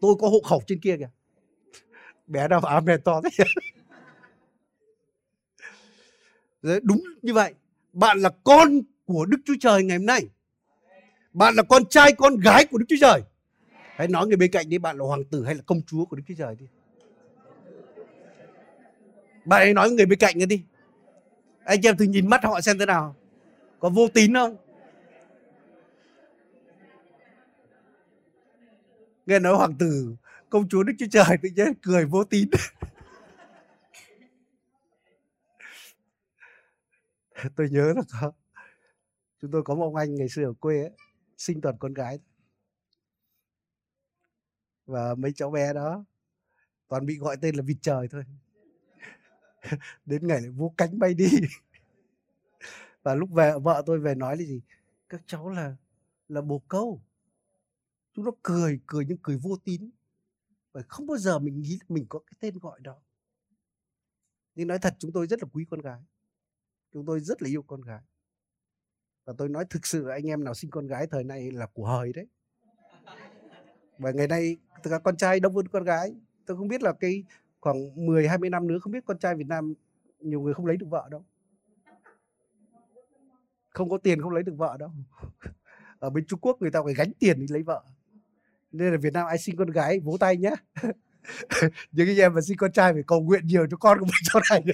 [0.00, 1.10] Tôi có hộ khẩu trên kia kìa.
[2.26, 3.44] Bé đâu amen to thế.
[6.82, 7.54] Đúng như vậy
[7.98, 10.28] bạn là con của đức chúa trời ngày hôm nay.
[11.32, 13.22] Bạn là con trai, con gái của đức chúa trời.
[13.96, 16.16] Hãy nói người bên cạnh đi, bạn là hoàng tử hay là công chúa của
[16.16, 16.66] đức chúa trời đi.
[19.44, 20.62] Bạn hãy nói người bên cạnh đi.
[21.64, 23.16] Anh em thử nhìn mắt họ xem thế nào.
[23.78, 24.56] Có vô tín không?
[29.26, 30.16] Nghe nói hoàng tử,
[30.50, 32.48] công chúa đức chúa trời tự nhiên cười vô tín.
[37.56, 38.32] tôi nhớ là có
[39.40, 40.92] chúng tôi có một ông anh ngày xưa ở quê ấy,
[41.36, 42.18] sinh toàn con gái
[44.86, 46.04] và mấy cháu bé đó
[46.88, 48.24] toàn bị gọi tên là vịt trời thôi.
[50.06, 51.26] Đến ngày lại vô cánh bay đi.
[53.02, 54.60] Và lúc về vợ tôi về nói là gì?
[55.08, 55.76] Các cháu là
[56.28, 57.02] là bồ câu.
[58.12, 59.90] Chúng nó cười cười nhưng cười vô tín.
[60.72, 62.96] Và không bao giờ mình nghĩ mình có cái tên gọi đó.
[64.54, 66.02] Nhưng nói thật chúng tôi rất là quý con gái
[66.92, 68.02] chúng tôi rất là yêu con gái.
[69.24, 71.86] Và tôi nói thực sự anh em nào sinh con gái thời này là của
[71.86, 72.26] hời đấy.
[73.98, 76.14] Và ngày nay các con trai đông hơn con gái.
[76.46, 77.24] Tôi không biết là cái
[77.60, 79.74] khoảng 10 20 năm nữa không biết con trai Việt Nam,
[80.20, 81.24] nhiều người không lấy được vợ đâu.
[83.70, 84.90] Không có tiền không lấy được vợ đâu.
[85.98, 87.84] Ở bên Trung Quốc người ta phải gánh tiền đi lấy vợ.
[88.72, 90.54] Nên là Việt Nam ai sinh con gái vỗ tay nhé
[91.92, 94.22] những anh em mà sinh con trai phải cầu nguyện nhiều cho con của mình
[94.32, 94.64] sau này.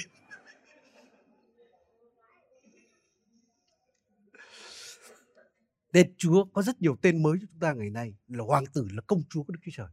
[5.94, 8.88] Tên Chúa có rất nhiều tên mới cho chúng ta ngày nay là hoàng tử,
[8.92, 9.86] là công chúa của Đức Chúa Trời.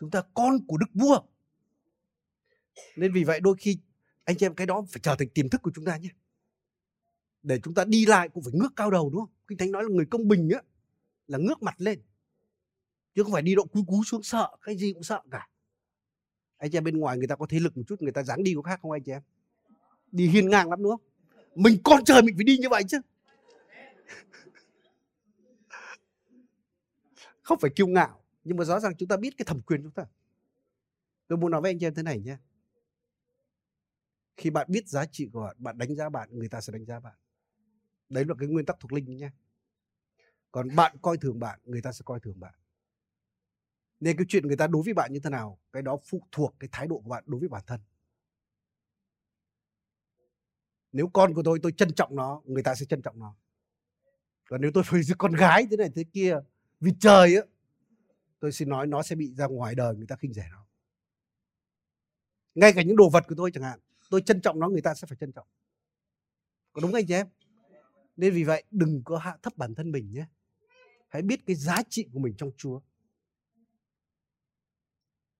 [0.00, 1.20] Chúng ta con của Đức Vua.
[2.96, 3.78] Nên vì vậy đôi khi
[4.24, 6.08] anh chị em cái đó phải trở thành tiềm thức của chúng ta nhé.
[7.42, 9.34] Để chúng ta đi lại cũng phải ngước cao đầu đúng không?
[9.48, 10.62] Kinh Thánh nói là người công bình á
[11.26, 12.02] là ngước mặt lên.
[13.14, 15.48] Chứ không phải đi độ cúi cú xuống sợ, cái gì cũng sợ cả.
[16.56, 18.42] Anh chị em bên ngoài người ta có thế lực một chút, người ta dáng
[18.42, 19.22] đi có khác không anh chị em?
[20.12, 21.06] Đi hiên ngang lắm đúng không?
[21.54, 23.00] Mình con trời mình phải đi như vậy chứ
[27.50, 29.92] không phải kiêu ngạo, nhưng mà rõ ràng chúng ta biết cái thẩm quyền chúng
[29.92, 30.06] ta.
[31.26, 32.36] Tôi muốn nói với anh em thế này nhé.
[34.36, 36.84] Khi bạn biết giá trị của bạn bạn đánh giá bạn, người ta sẽ đánh
[36.84, 37.14] giá bạn.
[38.08, 39.30] Đấy là cái nguyên tắc thuộc linh nhé.
[40.52, 42.54] Còn bạn coi thường bạn, người ta sẽ coi thường bạn.
[44.00, 46.56] Nên cái chuyện người ta đối với bạn như thế nào, cái đó phụ thuộc
[46.60, 47.80] cái thái độ của bạn đối với bản thân.
[50.92, 53.36] Nếu con của tôi tôi trân trọng nó, người ta sẽ trân trọng nó.
[54.48, 56.40] Còn nếu tôi phải con gái thế này, thế kia
[56.80, 57.42] vì trời á,
[58.40, 60.66] tôi xin nói, nó sẽ bị ra ngoài đời người ta khinh rẻ nó.
[62.54, 64.94] Ngay cả những đồ vật của tôi chẳng hạn, tôi trân trọng nó, người ta
[64.94, 65.46] sẽ phải trân trọng.
[66.72, 67.26] Có đúng anh chị em?
[68.16, 70.26] Nên vì vậy, đừng có hạ thấp bản thân mình nhé.
[71.08, 72.80] Hãy biết cái giá trị của mình trong chúa.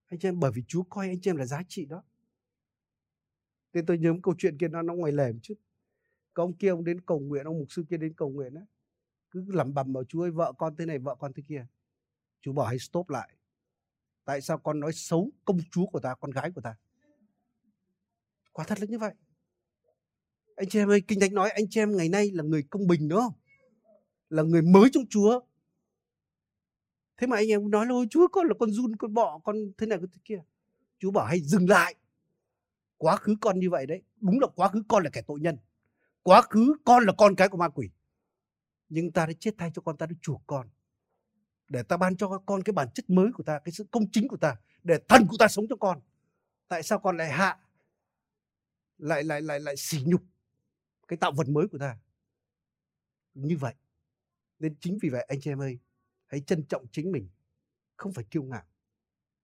[0.06, 2.02] Anh chị em, bởi vì chúa coi anh chị em là giá trị đó.
[3.72, 5.54] Nên tôi nhớ một câu chuyện kia, nó nó ngoài lề một chút.
[6.34, 8.62] Có ông kia, ông đến cầu nguyện, ông mục sư kia đến cầu nguyện á
[9.30, 11.66] cứ lẩm bẩm bảo chú ơi, vợ con thế này, vợ con thế kia.
[12.40, 13.30] Chú bảo hãy stop lại.
[14.24, 16.76] Tại sao con nói xấu công chúa của ta, con gái của ta?
[18.52, 19.14] Quả thật là như vậy.
[20.56, 22.86] Anh chị em ơi, kinh thánh nói, anh chị em ngày nay là người công
[22.86, 23.32] bình, đúng không?
[24.28, 25.40] Là người mới trong chúa.
[27.16, 29.56] Thế mà anh em nói là, ôi, chúa con là con run, con bọ, con
[29.78, 30.42] thế này, con thế kia.
[30.98, 31.94] Chú bảo, hãy dừng lại.
[32.96, 35.56] Quá khứ con như vậy đấy, đúng là quá khứ con là kẻ tội nhân.
[36.22, 37.90] Quá khứ con là con cái của ma quỷ
[38.90, 40.68] nhưng ta đã chết thay cho con, ta đã chuộc con.
[41.68, 44.28] Để ta ban cho con cái bản chất mới của ta, cái sự công chính
[44.28, 46.00] của ta, để thần của ta sống cho con.
[46.68, 47.58] Tại sao con lại hạ,
[48.98, 50.22] lại lại lại lại sỉ nhục
[51.08, 51.98] cái tạo vật mới của ta?
[53.34, 53.74] Như vậy,
[54.58, 55.78] nên chính vì vậy anh chị em ơi,
[56.26, 57.28] hãy trân trọng chính mình,
[57.96, 58.64] không phải kiêu ngạo.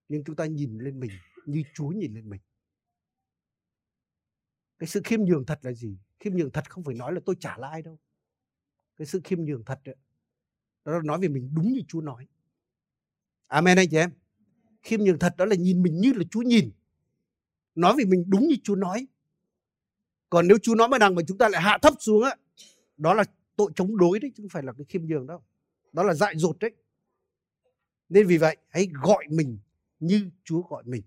[0.09, 1.11] Nhưng chúng ta nhìn lên mình
[1.47, 2.41] như Chúa nhìn lên mình.
[4.79, 5.99] Cái sự khiêm nhường thật là gì?
[6.21, 7.99] Khiêm nhường thật không phải nói là tôi trả lại đâu
[8.97, 9.97] cái sự khiêm nhường thật đấy.
[10.85, 12.27] Đó là nói về mình đúng như Chúa nói.
[13.47, 14.11] Amen anh chị em.
[14.83, 16.71] Khiêm nhường thật đó là nhìn mình như là Chúa nhìn.
[17.75, 19.07] Nói về mình đúng như Chúa nói.
[20.31, 22.37] Còn nếu Chúa nói mà đằng mà chúng ta lại hạ thấp xuống á,
[22.97, 23.25] đó là
[23.57, 25.43] tội chống đối đấy chứ không phải là cái khiêm nhường đâu.
[25.93, 26.71] Đó là dại dột đấy.
[28.09, 29.59] Nên vì vậy, hãy gọi mình
[30.01, 31.03] như Chúa gọi mình.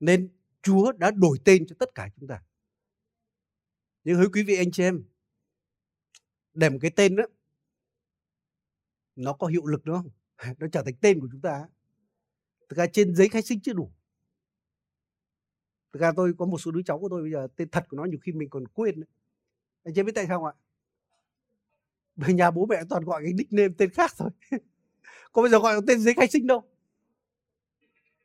[0.00, 0.28] Nên
[0.62, 2.42] Chúa đã đổi tên cho tất cả chúng ta.
[4.04, 5.04] Nhưng hỡi quý vị anh chị em
[6.54, 7.24] để một cái tên đó
[9.16, 10.10] nó có hiệu lực, đúng không?
[10.58, 11.68] Nó trở thành tên của chúng ta
[12.68, 13.90] thực ra trên giấy khai sinh chưa đủ.
[15.92, 17.96] Thực ra tôi có một số đứa cháu của tôi bây giờ tên thật của
[17.96, 19.04] nó nhiều khi mình còn quên
[19.84, 20.52] anh chị biết tại sao ạ?
[22.16, 24.30] Về nhà bố mẹ toàn gọi cái nickname tên khác rồi
[25.32, 26.62] có bây giờ gọi tên giấy khai sinh đâu.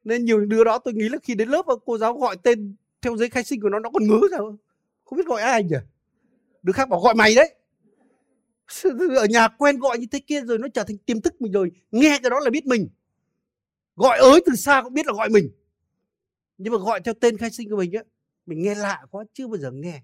[0.04, 3.18] Nên nhiều đứa đó tôi nghĩ là khi đến lớp, cô giáo gọi tên theo
[3.18, 4.58] giấy khai sinh của nó nó còn ngứa sao
[5.04, 5.76] không biết gọi ai nhỉ?
[6.64, 7.56] Đứa khác bảo gọi mày đấy
[9.18, 11.72] ở nhà quen gọi như thế kia rồi nó trở thành tiềm thức mình rồi.
[11.92, 12.90] Nghe cái đó là biết mình.
[13.96, 15.52] Gọi ới từ xa cũng biết là gọi mình.
[16.58, 18.04] Nhưng mà gọi theo tên khai sinh của mình á,
[18.46, 20.02] mình nghe lạ quá, chưa bao giờ nghe.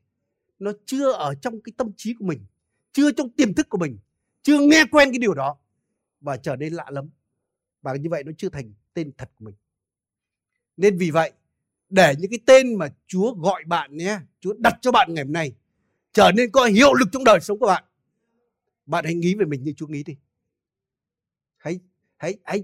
[0.60, 2.46] Nó chưa ở trong cái tâm trí của mình,
[2.92, 3.98] chưa trong tiềm thức của mình,
[4.42, 5.58] chưa nghe quen cái điều đó
[6.22, 7.10] và trở nên lạ lắm
[7.82, 9.56] và như vậy nó chưa thành tên thật của mình.
[10.78, 11.32] Nên vì vậy,
[11.90, 15.34] để những cái tên mà Chúa gọi bạn nhé, Chúa đặt cho bạn ngày hôm
[15.34, 15.54] nay
[16.14, 17.84] trở nên có hiệu lực trong đời sống của bạn
[18.90, 20.18] bạn hãy nghĩ về mình như Chúa nghĩ đi.
[21.58, 21.80] Hãy
[22.18, 22.64] hãy hãy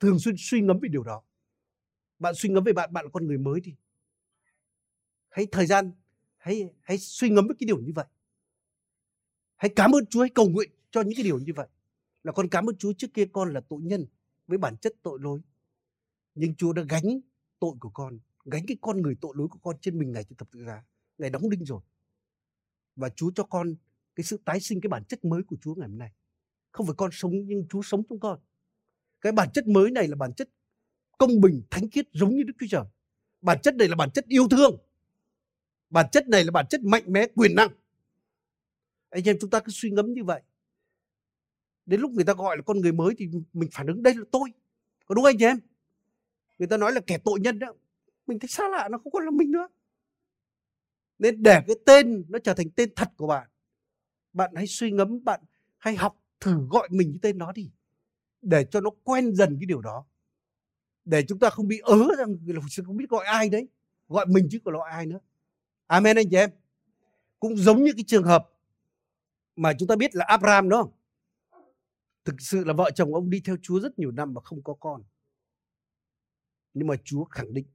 [0.00, 1.22] thường xuyên suy ngẫm về điều đó.
[2.18, 3.74] Bạn suy ngẫm về bạn, bạn là con người mới đi.
[5.28, 5.92] Hãy thời gian
[6.36, 8.06] hãy hãy suy ngẫm với cái điều như vậy.
[9.56, 11.68] Hãy cảm ơn Chúa, hãy cầu nguyện cho những cái điều như vậy.
[12.24, 14.06] Là con cảm ơn Chúa trước kia con là tội nhân
[14.46, 15.40] với bản chất tội lỗi.
[16.34, 17.20] Nhưng Chúa đã gánh
[17.58, 18.18] tội của con.
[18.44, 20.84] gánh cái con người tội lỗi của con trên mình ngày trên thập tự giá
[21.18, 21.80] ngày đóng đinh rồi
[22.96, 23.74] và Chúa cho con
[24.14, 26.10] cái sự tái sinh, cái bản chất mới của Chúa ngày hôm nay.
[26.72, 28.40] Không phải con sống, nhưng Chúa sống trong con.
[29.20, 30.48] Cái bản chất mới này là bản chất
[31.18, 32.84] công bình, thánh khiết, giống như Đức Chúa Trời.
[33.40, 34.76] Bản chất này là bản chất yêu thương.
[35.90, 37.70] Bản chất này là bản chất mạnh mẽ, quyền năng.
[39.10, 40.42] Anh em chúng ta cứ suy ngẫm như vậy.
[41.86, 44.24] Đến lúc người ta gọi là con người mới thì mình phản ứng, đây là
[44.32, 44.50] tôi.
[45.06, 45.58] Có đúng anh em?
[46.58, 47.74] Người ta nói là kẻ tội nhân đó.
[48.26, 49.68] Mình thấy xa lạ, nó không còn là mình nữa.
[51.18, 53.48] Nên để cái tên nó trở thành tên thật của bạn
[54.34, 55.40] bạn hãy suy ngẫm, bạn
[55.78, 57.70] hãy học thử gọi mình cái tên nó đi,
[58.42, 60.06] để cho nó quen dần cái điều đó.
[61.04, 63.68] Để chúng ta không bị ớ rằng là không biết gọi ai đấy,
[64.08, 65.18] gọi mình chứ còn gọi ai nữa.
[65.86, 66.50] Amen anh chị em.
[67.40, 68.50] Cũng giống như cái trường hợp
[69.56, 70.92] mà chúng ta biết là Abraham không?
[72.24, 74.74] Thực sự là vợ chồng ông đi theo Chúa rất nhiều năm mà không có
[74.74, 75.02] con.
[76.74, 77.66] Nhưng mà Chúa khẳng định,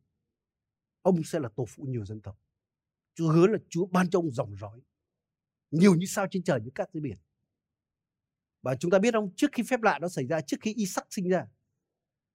[1.01, 2.39] ông sẽ là tổ phụ nhiều dân tộc.
[3.16, 4.82] Chúa hứa là Chúa ban cho ông dòng dõi
[5.72, 7.18] nhiều như sao trên trời như cát dưới biển.
[8.62, 9.32] Và chúng ta biết không?
[9.36, 11.48] Trước khi phép lạ đó xảy ra, trước khi Isaac sinh ra,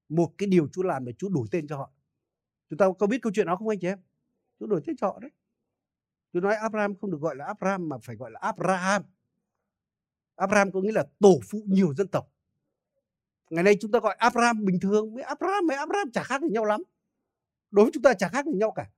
[0.08, 1.90] một cái điều Chúa làm là Chúa đổi tên cho họ.
[2.70, 3.98] Chúng ta có biết câu chuyện đó không anh chị em?
[4.60, 5.30] Chúa đổi tên cho họ đấy.
[6.32, 9.02] Chúa nói Abraham không được gọi là Abraham mà phải gọi là Abraham.
[10.34, 12.32] Abraham có nghĩa là tổ phụ nhiều dân tộc.
[13.50, 16.48] Ngày nay chúng ta gọi Abraham bình thường với Abraham với Abraham chả khác gì
[16.50, 16.82] nhau lắm.
[17.70, 18.90] Đối với chúng ta chả khác gì nhau cả.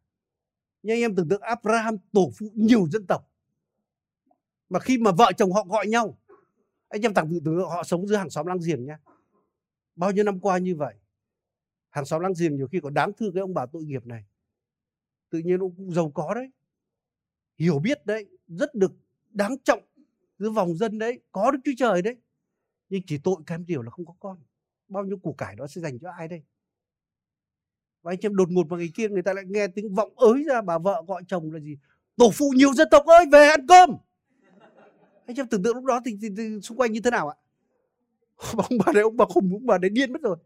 [0.82, 3.30] Nhưng anh em tưởng tượng Abraham tổ phụ nhiều dân tộc
[4.68, 6.18] mà khi mà vợ chồng họ gọi nhau,
[6.88, 8.98] anh em tặng tự tử họ sống giữa hàng xóm láng giềng nhá.
[9.96, 10.94] Bao nhiêu năm qua như vậy,
[11.90, 14.24] hàng xóm láng giềng nhiều khi còn đáng thương cái ông bà tội nghiệp này.
[15.30, 16.50] Tự nhiên ông cũng giàu có đấy,
[17.58, 18.92] hiểu biết đấy, rất được
[19.30, 19.82] đáng trọng
[20.38, 22.16] giữa vòng dân đấy, có được chúa trời đấy.
[22.88, 24.38] Nhưng chỉ tội kém điều là không có con,
[24.88, 26.42] bao nhiêu củ cải đó sẽ dành cho ai đây?
[28.02, 30.44] Và anh em đột ngột vào ngày kia người ta lại nghe tiếng vọng ới
[30.44, 31.78] ra, bà vợ gọi chồng là gì?
[32.16, 33.90] Tổ phụ nhiều dân tộc ơi, về ăn cơm!
[35.26, 37.36] Anh em tưởng tượng lúc đó thì, thì, thì xung quanh như thế nào ạ?
[38.56, 40.36] Ông bà đấy ông bà khủng ông bà đấy điên mất rồi.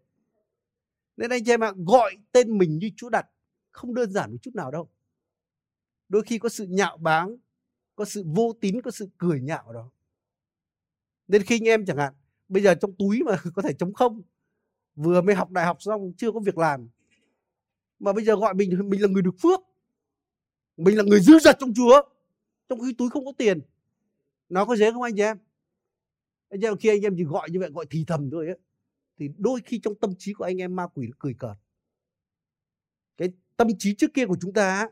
[1.16, 3.26] Nên anh em ạ gọi tên mình như chúa đặt
[3.70, 4.88] không đơn giản một chút nào đâu.
[6.08, 7.36] Đôi khi có sự nhạo báng
[7.96, 9.90] có sự vô tín có sự cười nhạo đó.
[11.28, 12.14] Nên khi anh em chẳng hạn
[12.48, 14.22] bây giờ trong túi mà có thể chống không
[14.94, 16.88] vừa mới học đại học xong chưa có việc làm
[17.98, 19.60] mà bây giờ gọi mình mình là người được phước
[20.76, 22.02] mình là người dư dật trong chúa
[22.68, 23.60] trong khi túi không có tiền
[24.50, 25.38] nó có dễ không anh chị em?
[26.48, 28.58] Anh em khi anh em chỉ gọi như vậy gọi thì thầm thôi ấy,
[29.18, 31.56] thì đôi khi trong tâm trí của anh em ma quỷ nó cười cợt.
[33.16, 34.88] Cái tâm trí trước kia của chúng ta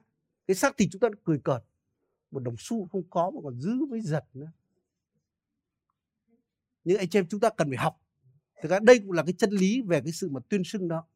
[0.46, 1.64] cái xác thì chúng ta nó cười cợt.
[2.30, 4.50] Một đồng xu không có mà còn giữ với giật nữa.
[6.84, 8.00] Nhưng anh chị em chúng ta cần phải học.
[8.62, 11.06] Thực ra đây cũng là cái chân lý về cái sự mà tuyên xưng đó.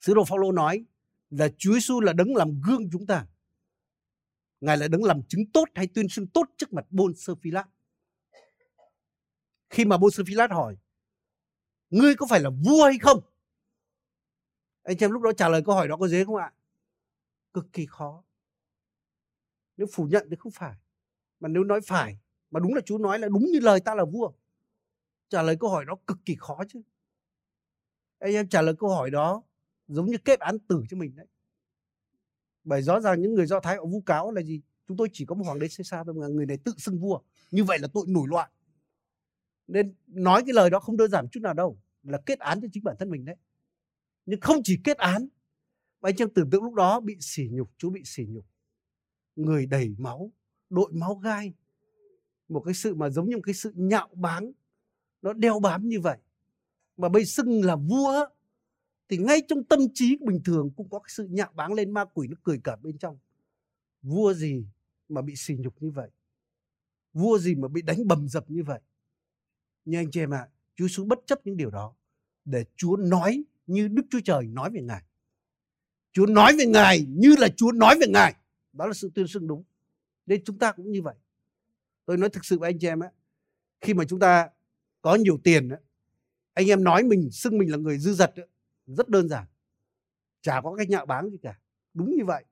[0.00, 0.84] Sứ đồ Phaolô nói
[1.30, 3.26] là Chúa Giêsu là đấng làm gương chúng ta
[4.60, 7.50] ngài lại đứng làm chứng tốt hay tuyên xưng tốt trước mặt Bôn Sơ Phi
[7.50, 7.64] Lát.
[9.70, 10.76] Khi mà Bôn Sơ Phi Lát hỏi,
[11.90, 13.20] ngươi có phải là vua hay không?
[14.82, 16.52] Anh chị em lúc đó trả lời câu hỏi đó có dễ không ạ?
[17.52, 18.24] Cực kỳ khó.
[19.76, 20.76] Nếu phủ nhận thì không phải,
[21.40, 22.18] mà nếu nói phải,
[22.50, 24.32] mà đúng là chú nói là đúng như lời ta là vua.
[25.28, 26.82] Trả lời câu hỏi đó cực kỳ khó chứ.
[28.18, 29.42] Anh em trả lời câu hỏi đó
[29.88, 31.26] giống như kết án tử cho mình đấy
[32.64, 34.60] bởi rõ ràng những người do thái họ vu cáo là gì?
[34.88, 37.20] Chúng tôi chỉ có một hoàng đế Caesar thôi mà người này tự xưng vua.
[37.50, 38.50] Như vậy là tội nổi loạn.
[39.66, 42.68] Nên nói cái lời đó không đơn giản chút nào đâu, là kết án cho
[42.72, 43.36] chính bản thân mình đấy.
[44.26, 45.28] Nhưng không chỉ kết án,
[46.00, 48.46] mà anh chàng tưởng tượng lúc đó bị sỉ nhục, chú bị sỉ nhục.
[49.36, 50.32] Người đầy máu,
[50.70, 51.54] đội máu gai.
[52.48, 54.52] Một cái sự mà giống như một cái sự nhạo báng.
[55.22, 56.18] Nó đeo bám như vậy.
[56.96, 58.26] Mà bây xưng là vua
[59.08, 62.04] thì ngay trong tâm trí bình thường cũng có cái sự nhạo báng lên ma
[62.04, 63.18] quỷ nó cười cả bên trong
[64.02, 64.66] vua gì
[65.08, 66.10] mà bị sỉ nhục như vậy
[67.12, 68.80] vua gì mà bị đánh bầm dập như vậy
[69.84, 71.94] nhưng anh chị em ạ à, Chúa xuống bất chấp những điều đó
[72.44, 75.02] để Chúa nói như Đức Chúa Trời nói về Ngài.
[76.12, 78.34] Chúa nói về Ngài như là Chúa nói về Ngài.
[78.72, 79.64] Đó là sự tuyên xưng đúng.
[80.26, 81.14] Nên chúng ta cũng như vậy.
[82.06, 83.08] Tôi nói thực sự với anh chị em á,
[83.80, 84.48] khi mà chúng ta
[85.02, 85.76] có nhiều tiền á,
[86.54, 88.42] anh em nói mình xưng mình là người dư dật á,
[88.86, 89.46] rất đơn giản.
[90.40, 91.60] Chả có cách nhạo báng gì cả.
[91.94, 92.44] Đúng như vậy.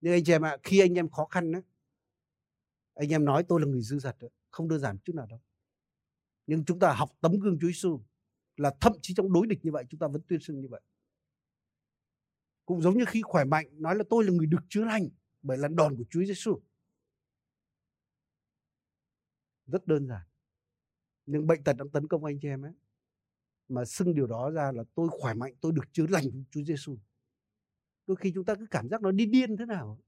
[0.00, 1.60] Nhưng anh chị em ạ, khi anh em khó khăn đó,
[2.94, 4.16] anh em nói tôi là người dư dật
[4.50, 5.40] không đơn giản chút nào đâu.
[6.46, 8.00] Nhưng chúng ta học tấm gương Chúa Giêsu
[8.56, 10.80] là thậm chí trong đối địch như vậy chúng ta vẫn tuyên xưng như vậy.
[12.64, 15.08] Cũng giống như khi khỏe mạnh nói là tôi là người được chữa lành
[15.42, 16.60] bởi lần đòn của Chúa Giêsu.
[19.66, 20.26] Rất đơn giản.
[21.26, 22.72] Nhưng bệnh tật đang tấn công anh chị em ấy.
[23.70, 26.98] Mà xưng điều đó ra là tôi khỏe mạnh, tôi được chữa lành Chúa Giêsu.
[28.06, 30.00] đôi khi chúng ta cứ cảm giác nó đi điên thế nào.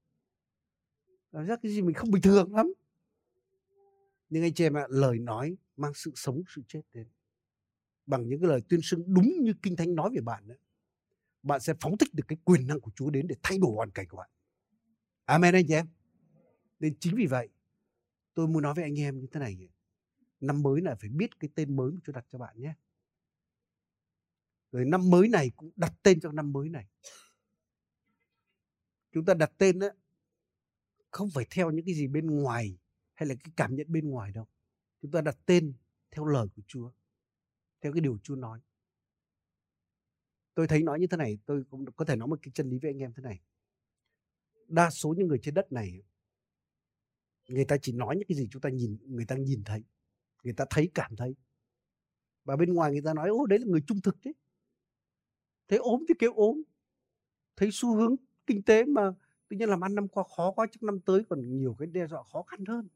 [1.31, 2.73] Cảm giác cái gì mình không bình thường lắm.
[4.29, 7.07] Nhưng anh chị em ạ lời nói mang sự sống sự chết đến.
[8.05, 10.55] Bằng những cái lời tuyên xưng đúng như kinh thánh nói về bạn đó,
[11.43, 13.91] bạn sẽ phóng thích được cái quyền năng của Chúa đến để thay đổi hoàn
[13.91, 14.29] cảnh của bạn.
[15.25, 15.87] Amen anh chị em.
[16.79, 17.49] Nên chính vì vậy
[18.33, 19.69] tôi muốn nói với anh em như thế này
[20.39, 22.73] năm mới là phải biết cái tên mới mà Chúa đặt cho bạn nhé
[24.73, 26.87] rồi năm mới này cũng đặt tên cho năm mới này.
[29.11, 29.87] Chúng ta đặt tên đó
[31.11, 32.77] không phải theo những cái gì bên ngoài
[33.13, 34.47] hay là cái cảm nhận bên ngoài đâu.
[35.01, 35.73] Chúng ta đặt tên
[36.11, 36.91] theo lời của Chúa,
[37.81, 38.59] theo cái điều Chúa nói.
[40.53, 42.77] Tôi thấy nói như thế này, tôi cũng có thể nói một cái chân lý
[42.81, 43.39] với anh em thế này.
[44.67, 46.01] Đa số những người trên đất này,
[47.47, 49.83] người ta chỉ nói những cái gì chúng ta nhìn, người ta nhìn thấy,
[50.43, 51.35] người ta thấy, cảm thấy.
[52.43, 54.33] Và bên ngoài người ta nói ô đấy là người trung thực đấy
[55.67, 56.61] thấy ốm thì kêu ốm,
[57.55, 58.15] thấy xu hướng
[58.47, 59.11] kinh tế mà
[59.47, 62.07] tự nhiên làm ăn năm qua khó quá chắc năm tới còn nhiều cái đe
[62.07, 62.87] dọa khó khăn hơn.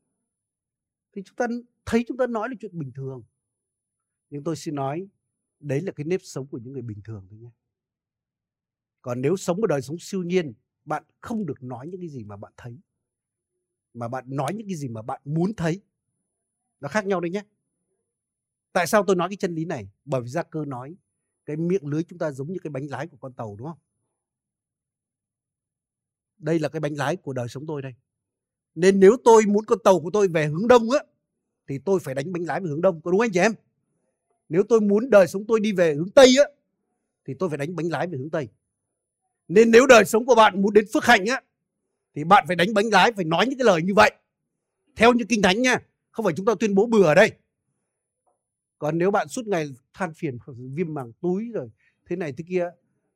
[1.14, 1.48] Thì chúng ta
[1.86, 3.24] thấy chúng ta nói là chuyện bình thường.
[4.30, 5.08] Nhưng tôi xin nói,
[5.60, 7.50] đấy là cái nếp sống của những người bình thường thôi nhé.
[9.02, 10.54] Còn nếu sống một đời sống siêu nhiên,
[10.86, 12.80] bạn không được nói những cái gì mà bạn thấy,
[13.94, 15.82] mà bạn nói những cái gì mà bạn muốn thấy,
[16.80, 17.44] nó khác nhau đấy nhé.
[18.74, 19.90] Tại sao tôi nói cái chân lý này?
[20.06, 20.96] Bởi vì gia cơ nói
[21.48, 23.78] cái miệng lưới chúng ta giống như cái bánh lái của con tàu, đúng không?
[26.38, 27.94] Đây là cái bánh lái của đời sống tôi đây.
[28.76, 31.00] Nên nếu tôi muốn con tàu của tôi về hướng đông á,
[31.68, 33.52] thì tôi phải đánh bánh lái về hướng đông, có đúng anh chị em?
[34.50, 36.46] Nếu tôi muốn đời sống tôi đi về hướng tây á,
[37.26, 38.48] thì tôi phải đánh bánh lái về hướng tây.
[39.48, 41.42] Nên nếu đời sống của bạn muốn đến phước hạnh á,
[42.16, 44.12] thì bạn phải đánh bánh lái, phải nói những cái lời như vậy.
[44.96, 45.80] Theo như kinh thánh nha,
[46.12, 47.32] không phải chúng ta tuyên bố bừa ở đây
[48.80, 50.38] còn nếu bạn suốt ngày than phiền
[50.76, 51.70] viêm màng túi rồi,
[52.06, 52.70] thế này thế kia,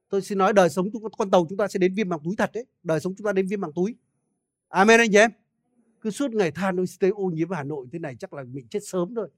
[0.09, 2.35] tôi xin nói đời sống chúng, con tàu chúng ta sẽ đến viêm màng túi
[2.37, 2.65] thật đấy.
[2.83, 3.95] Đời sống chúng ta đến viêm màng túi.
[4.67, 5.31] Amen anh chị em.
[6.01, 8.67] Cứ suốt ngày than ôi tê ô nhiễm hà nội thế này, chắc là mình
[8.67, 9.29] chết sớm thôi.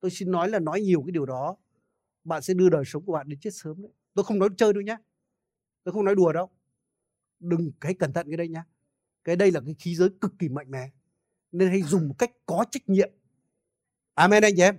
[0.00, 1.56] Tôi xin nói là nói nhiều cái điều đó,
[2.24, 3.92] bạn sẽ đưa đời sống của bạn đến chết sớm đấy.
[4.14, 4.96] Tôi không nói chơi đâu nhá.
[5.84, 6.50] Tôi không nói đùa đâu.
[7.40, 8.64] Đừng hãy cẩn thận cái đây nhá.
[9.24, 10.90] Cái đây là cái khí giới cực kỳ mạnh mẽ,
[11.52, 13.10] nên hãy dùng một cách có trách nhiệm.
[14.14, 14.76] Amen anh chị em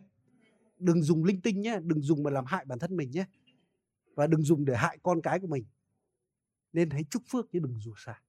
[0.81, 3.25] đừng dùng linh tinh nhé, đừng dùng mà làm hại bản thân mình nhé.
[4.15, 5.65] Và đừng dùng để hại con cái của mình.
[6.73, 8.21] Nên hãy chúc phước chứ đừng rủa xả.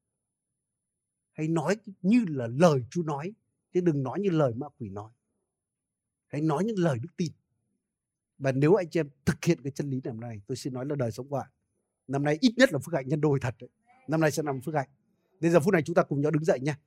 [1.33, 3.33] Hãy nói như là lời Chúa nói,
[3.73, 5.13] chứ đừng nói như lời ma quỷ nói.
[6.27, 7.33] Hãy nói những lời đức tin.
[8.39, 10.87] Và nếu anh chị em thực hiện cái chân lý năm nay, tôi xin nói
[10.87, 11.51] là đời sống của bạn,
[12.09, 13.71] năm nay ít nhất là phước hạnh nhân đôi thật đấy.
[14.09, 14.89] Năm nay sẽ nằm phước hạnh.
[15.41, 16.79] Đến giờ phút này chúng ta cùng nhau đứng dậy nha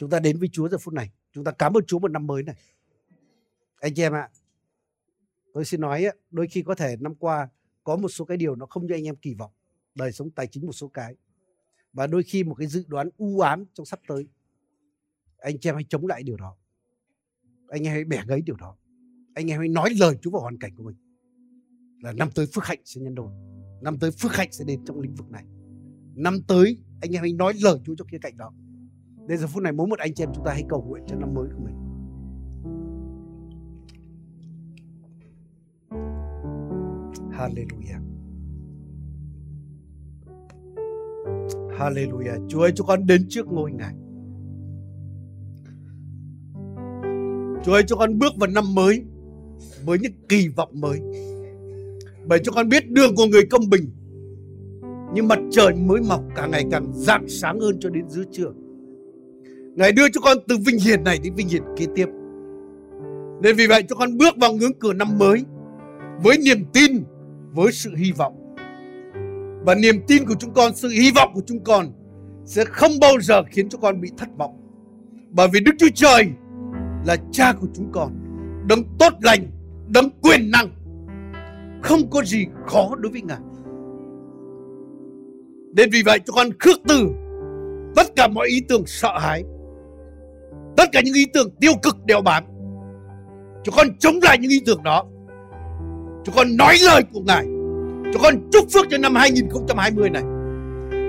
[0.00, 1.10] chúng ta đến với Chúa giờ phút này.
[1.32, 2.56] Chúng ta cảm ơn Chúa một năm mới này.
[3.80, 4.28] Anh chị em ạ
[5.54, 7.48] tôi xin nói đôi khi có thể năm qua
[7.84, 9.50] có một số cái điều nó không như anh em kỳ vọng,
[9.94, 11.14] đời sống tài chính một số cái.
[11.92, 14.28] Và đôi khi một cái dự đoán u ám trong sắp tới,
[15.38, 16.56] anh chị em hãy chống lại điều đó.
[17.68, 18.76] Anh em hãy bẻ gãy điều đó.
[19.34, 20.96] Anh em hãy nói lời Chúa vào hoàn cảnh của mình.
[22.02, 23.32] Là năm tới phước hạnh sẽ nhân đôi.
[23.82, 25.44] Năm tới phước hạnh sẽ đến trong lĩnh vực này.
[26.14, 28.52] Năm tới, anh em hãy nói lời Chúa trong khía cạnh đó.
[29.26, 31.16] Đến giờ phút này, mỗi một anh chị em chúng ta hãy cầu nguyện cho
[31.16, 31.89] năm mới của mình.
[37.40, 38.00] Hallelujah.
[41.78, 42.48] Hallelujah.
[42.48, 43.94] Chúa ơi, chúng con đến trước ngôi Ngài.
[47.64, 49.02] Chúa ơi, cho con bước vào năm mới
[49.84, 51.00] với những kỳ vọng mới.
[52.26, 53.90] Bởi cho con biết đường của người công bình
[55.14, 58.52] như mặt trời mới mọc càng ngày càng rạng sáng hơn cho đến giữa trưa.
[59.76, 62.06] Ngài đưa cho con từ vinh hiển này đến vinh hiển kế tiếp.
[63.42, 65.44] Nên vì vậy cho con bước vào ngưỡng cửa năm mới
[66.22, 66.92] với niềm tin
[67.52, 68.54] với sự hy vọng.
[69.66, 71.92] Và niềm tin của chúng con, sự hy vọng của chúng con
[72.44, 74.56] sẽ không bao giờ khiến cho con bị thất vọng.
[75.30, 76.28] Bởi vì Đức Chúa Trời
[77.06, 78.12] là cha của chúng con,
[78.68, 79.50] đấng tốt lành,
[79.88, 80.70] đấng quyền năng.
[81.82, 83.38] Không có gì khó đối với Ngài.
[85.74, 87.10] Nên vì vậy cho con khước từ
[87.96, 89.44] tất cả mọi ý tưởng sợ hãi.
[90.76, 92.44] Tất cả những ý tưởng tiêu cực đều bám.
[93.64, 95.06] Cho con chống lại những ý tưởng đó
[96.24, 97.44] Chúng con nói lời của Ngài.
[98.12, 100.22] Chúng con chúc phước cho năm 2020 này.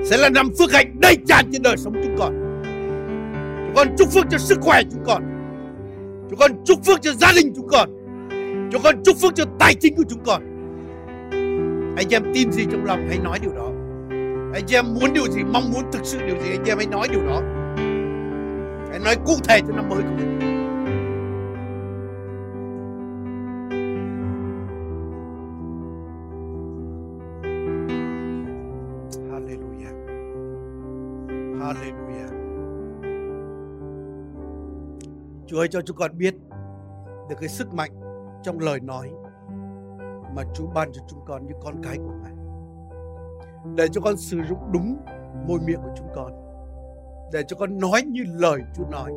[0.05, 2.33] Sẽ là năm phước hạnh đầy tràn trên đời sống chúng con.
[3.65, 5.23] Chúng con chúc phước cho sức khỏe chúng con.
[6.29, 7.89] Chúng con chúc phước cho gia đình chúng con.
[8.71, 10.41] Chúng con chúc phước cho tài chính của chúng con.
[11.97, 13.67] Anh chị em tin gì trong lòng hãy nói điều đó.
[14.53, 16.77] Anh chị em muốn điều gì, Mong muốn thực sự điều gì, Anh chị em
[16.77, 17.41] hãy nói điều đó.
[18.89, 20.60] Hãy nói cụ thể cho năm mới của mình.
[35.61, 36.35] Chúa ơi cho chúng con biết
[37.29, 37.91] được cái sức mạnh
[38.43, 39.11] trong lời nói
[40.35, 42.33] mà Chúa ban cho chúng con như con cái của Ngài.
[43.75, 44.97] Để cho con sử dụng đúng
[45.47, 46.31] môi miệng của chúng con.
[47.33, 49.11] Để cho con nói như lời Chúa nói.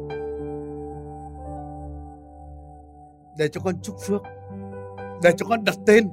[3.38, 4.22] Để cho con chúc phước.
[5.22, 6.08] Để cho con đặt tên.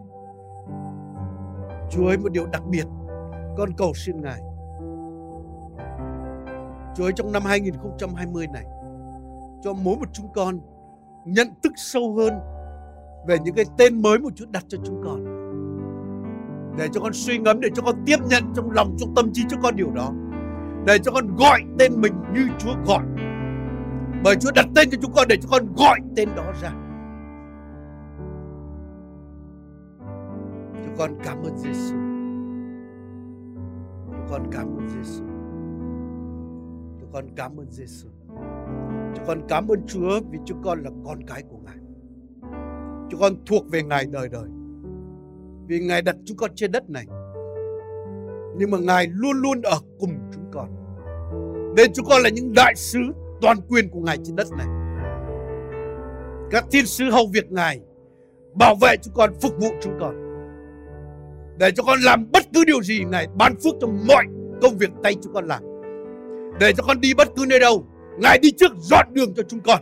[1.91, 2.85] Chúa ơi, một điều đặc biệt
[3.57, 4.41] con cầu xin Ngài.
[6.95, 8.65] Chúa ơi, trong năm 2020 này
[9.63, 10.59] cho mỗi một chúng con
[11.25, 12.33] nhận thức sâu hơn
[13.27, 15.25] về những cái tên mới một Chúa đặt cho chúng con.
[16.77, 19.43] Để cho con suy ngẫm, để cho con tiếp nhận trong lòng, trong tâm trí
[19.49, 20.11] cho con điều đó.
[20.85, 23.03] Để cho con gọi tên mình như Chúa gọi.
[24.23, 26.71] Bởi Chúa đặt tên cho chúng con để cho con gọi tên đó ra.
[30.85, 31.95] Chúng con cảm ơn Giêsu.
[34.05, 35.23] Chúng con cảm ơn Giêsu.
[36.99, 38.09] Chúng con cảm ơn Giêsu.
[39.15, 41.75] Chúng con cảm ơn Chúa vì chúng con là con cái của Ngài.
[43.11, 44.49] Chúng con thuộc về Ngài đời đời.
[45.67, 47.05] Vì Ngài đặt chúng con trên đất này.
[48.57, 50.69] Nhưng mà Ngài luôn luôn ở cùng chúng con.
[51.75, 52.99] Nên chúng con là những đại sứ
[53.41, 54.67] toàn quyền của Ngài trên đất này.
[56.51, 57.81] Các thiên sứ hầu việc Ngài
[58.53, 60.15] bảo vệ chúng con, phục vụ chúng con.
[61.57, 64.25] Để cho con làm bất cứ điều gì Ngài ban phước cho mọi
[64.61, 65.63] công việc tay chúng con làm.
[66.59, 67.85] Để cho con đi bất cứ nơi đâu
[68.19, 69.81] Ngài đi trước dọn đường cho chúng con.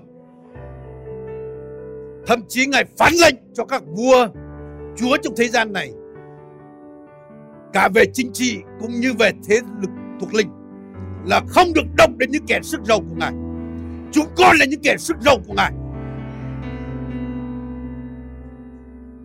[2.27, 4.27] Thậm chí Ngài phán lệnh cho các vua,
[4.95, 5.93] chúa trong thế gian này
[7.73, 10.49] cả về chính trị cũng như về thế lực thuộc linh
[11.25, 13.32] là không được động đến những kẻ sức giàu của Ngài.
[14.11, 15.71] Chúng con là những kẻ sức giàu của Ngài.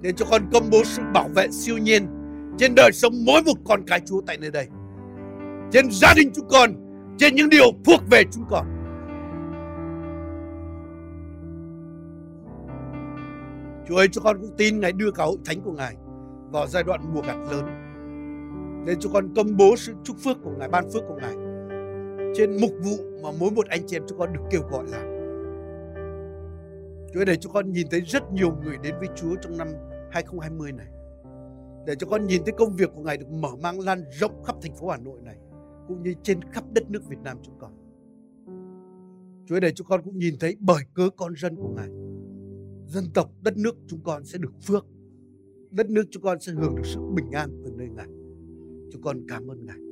[0.03, 2.07] Nên cho con công bố sự bảo vệ siêu nhiên
[2.59, 4.67] trên đời sống mỗi một con cái Chúa tại nơi đây.
[5.73, 6.71] Trên gia đình chúng con,
[7.19, 8.74] trên những điều thuộc về chúng con.
[13.89, 15.97] Chúa ơi, cho con cũng tin Ngài đưa cả hội thánh của Ngài
[16.51, 17.65] vào giai đoạn mùa gặt lớn.
[18.87, 21.35] Nên chúng con công bố sự chúc phước của Ngài, ban phước của Ngài
[22.35, 25.07] trên mục vụ mà mỗi một anh chị em chúng con được kêu gọi làm.
[27.13, 29.69] Chúa ơi, để cho con nhìn thấy rất nhiều người đến với Chúa trong năm
[30.11, 30.87] 2020 này.
[31.87, 34.57] Để cho con nhìn thấy công việc của Ngài được mở mang lan rộng khắp
[34.63, 35.37] thành phố Hà Nội này,
[35.89, 37.73] cũng như trên khắp đất nước Việt Nam chúng con.
[39.47, 41.89] Chúa ơi, để cho con cũng nhìn thấy bởi cớ con dân của Ngài
[42.87, 44.87] dân tộc, đất nước chúng con sẽ được phước.
[45.71, 48.09] Đất nước chúng con sẽ hưởng được sự bình an từ nơi ngài.
[48.93, 49.84] Chúng con cảm ơn ngài.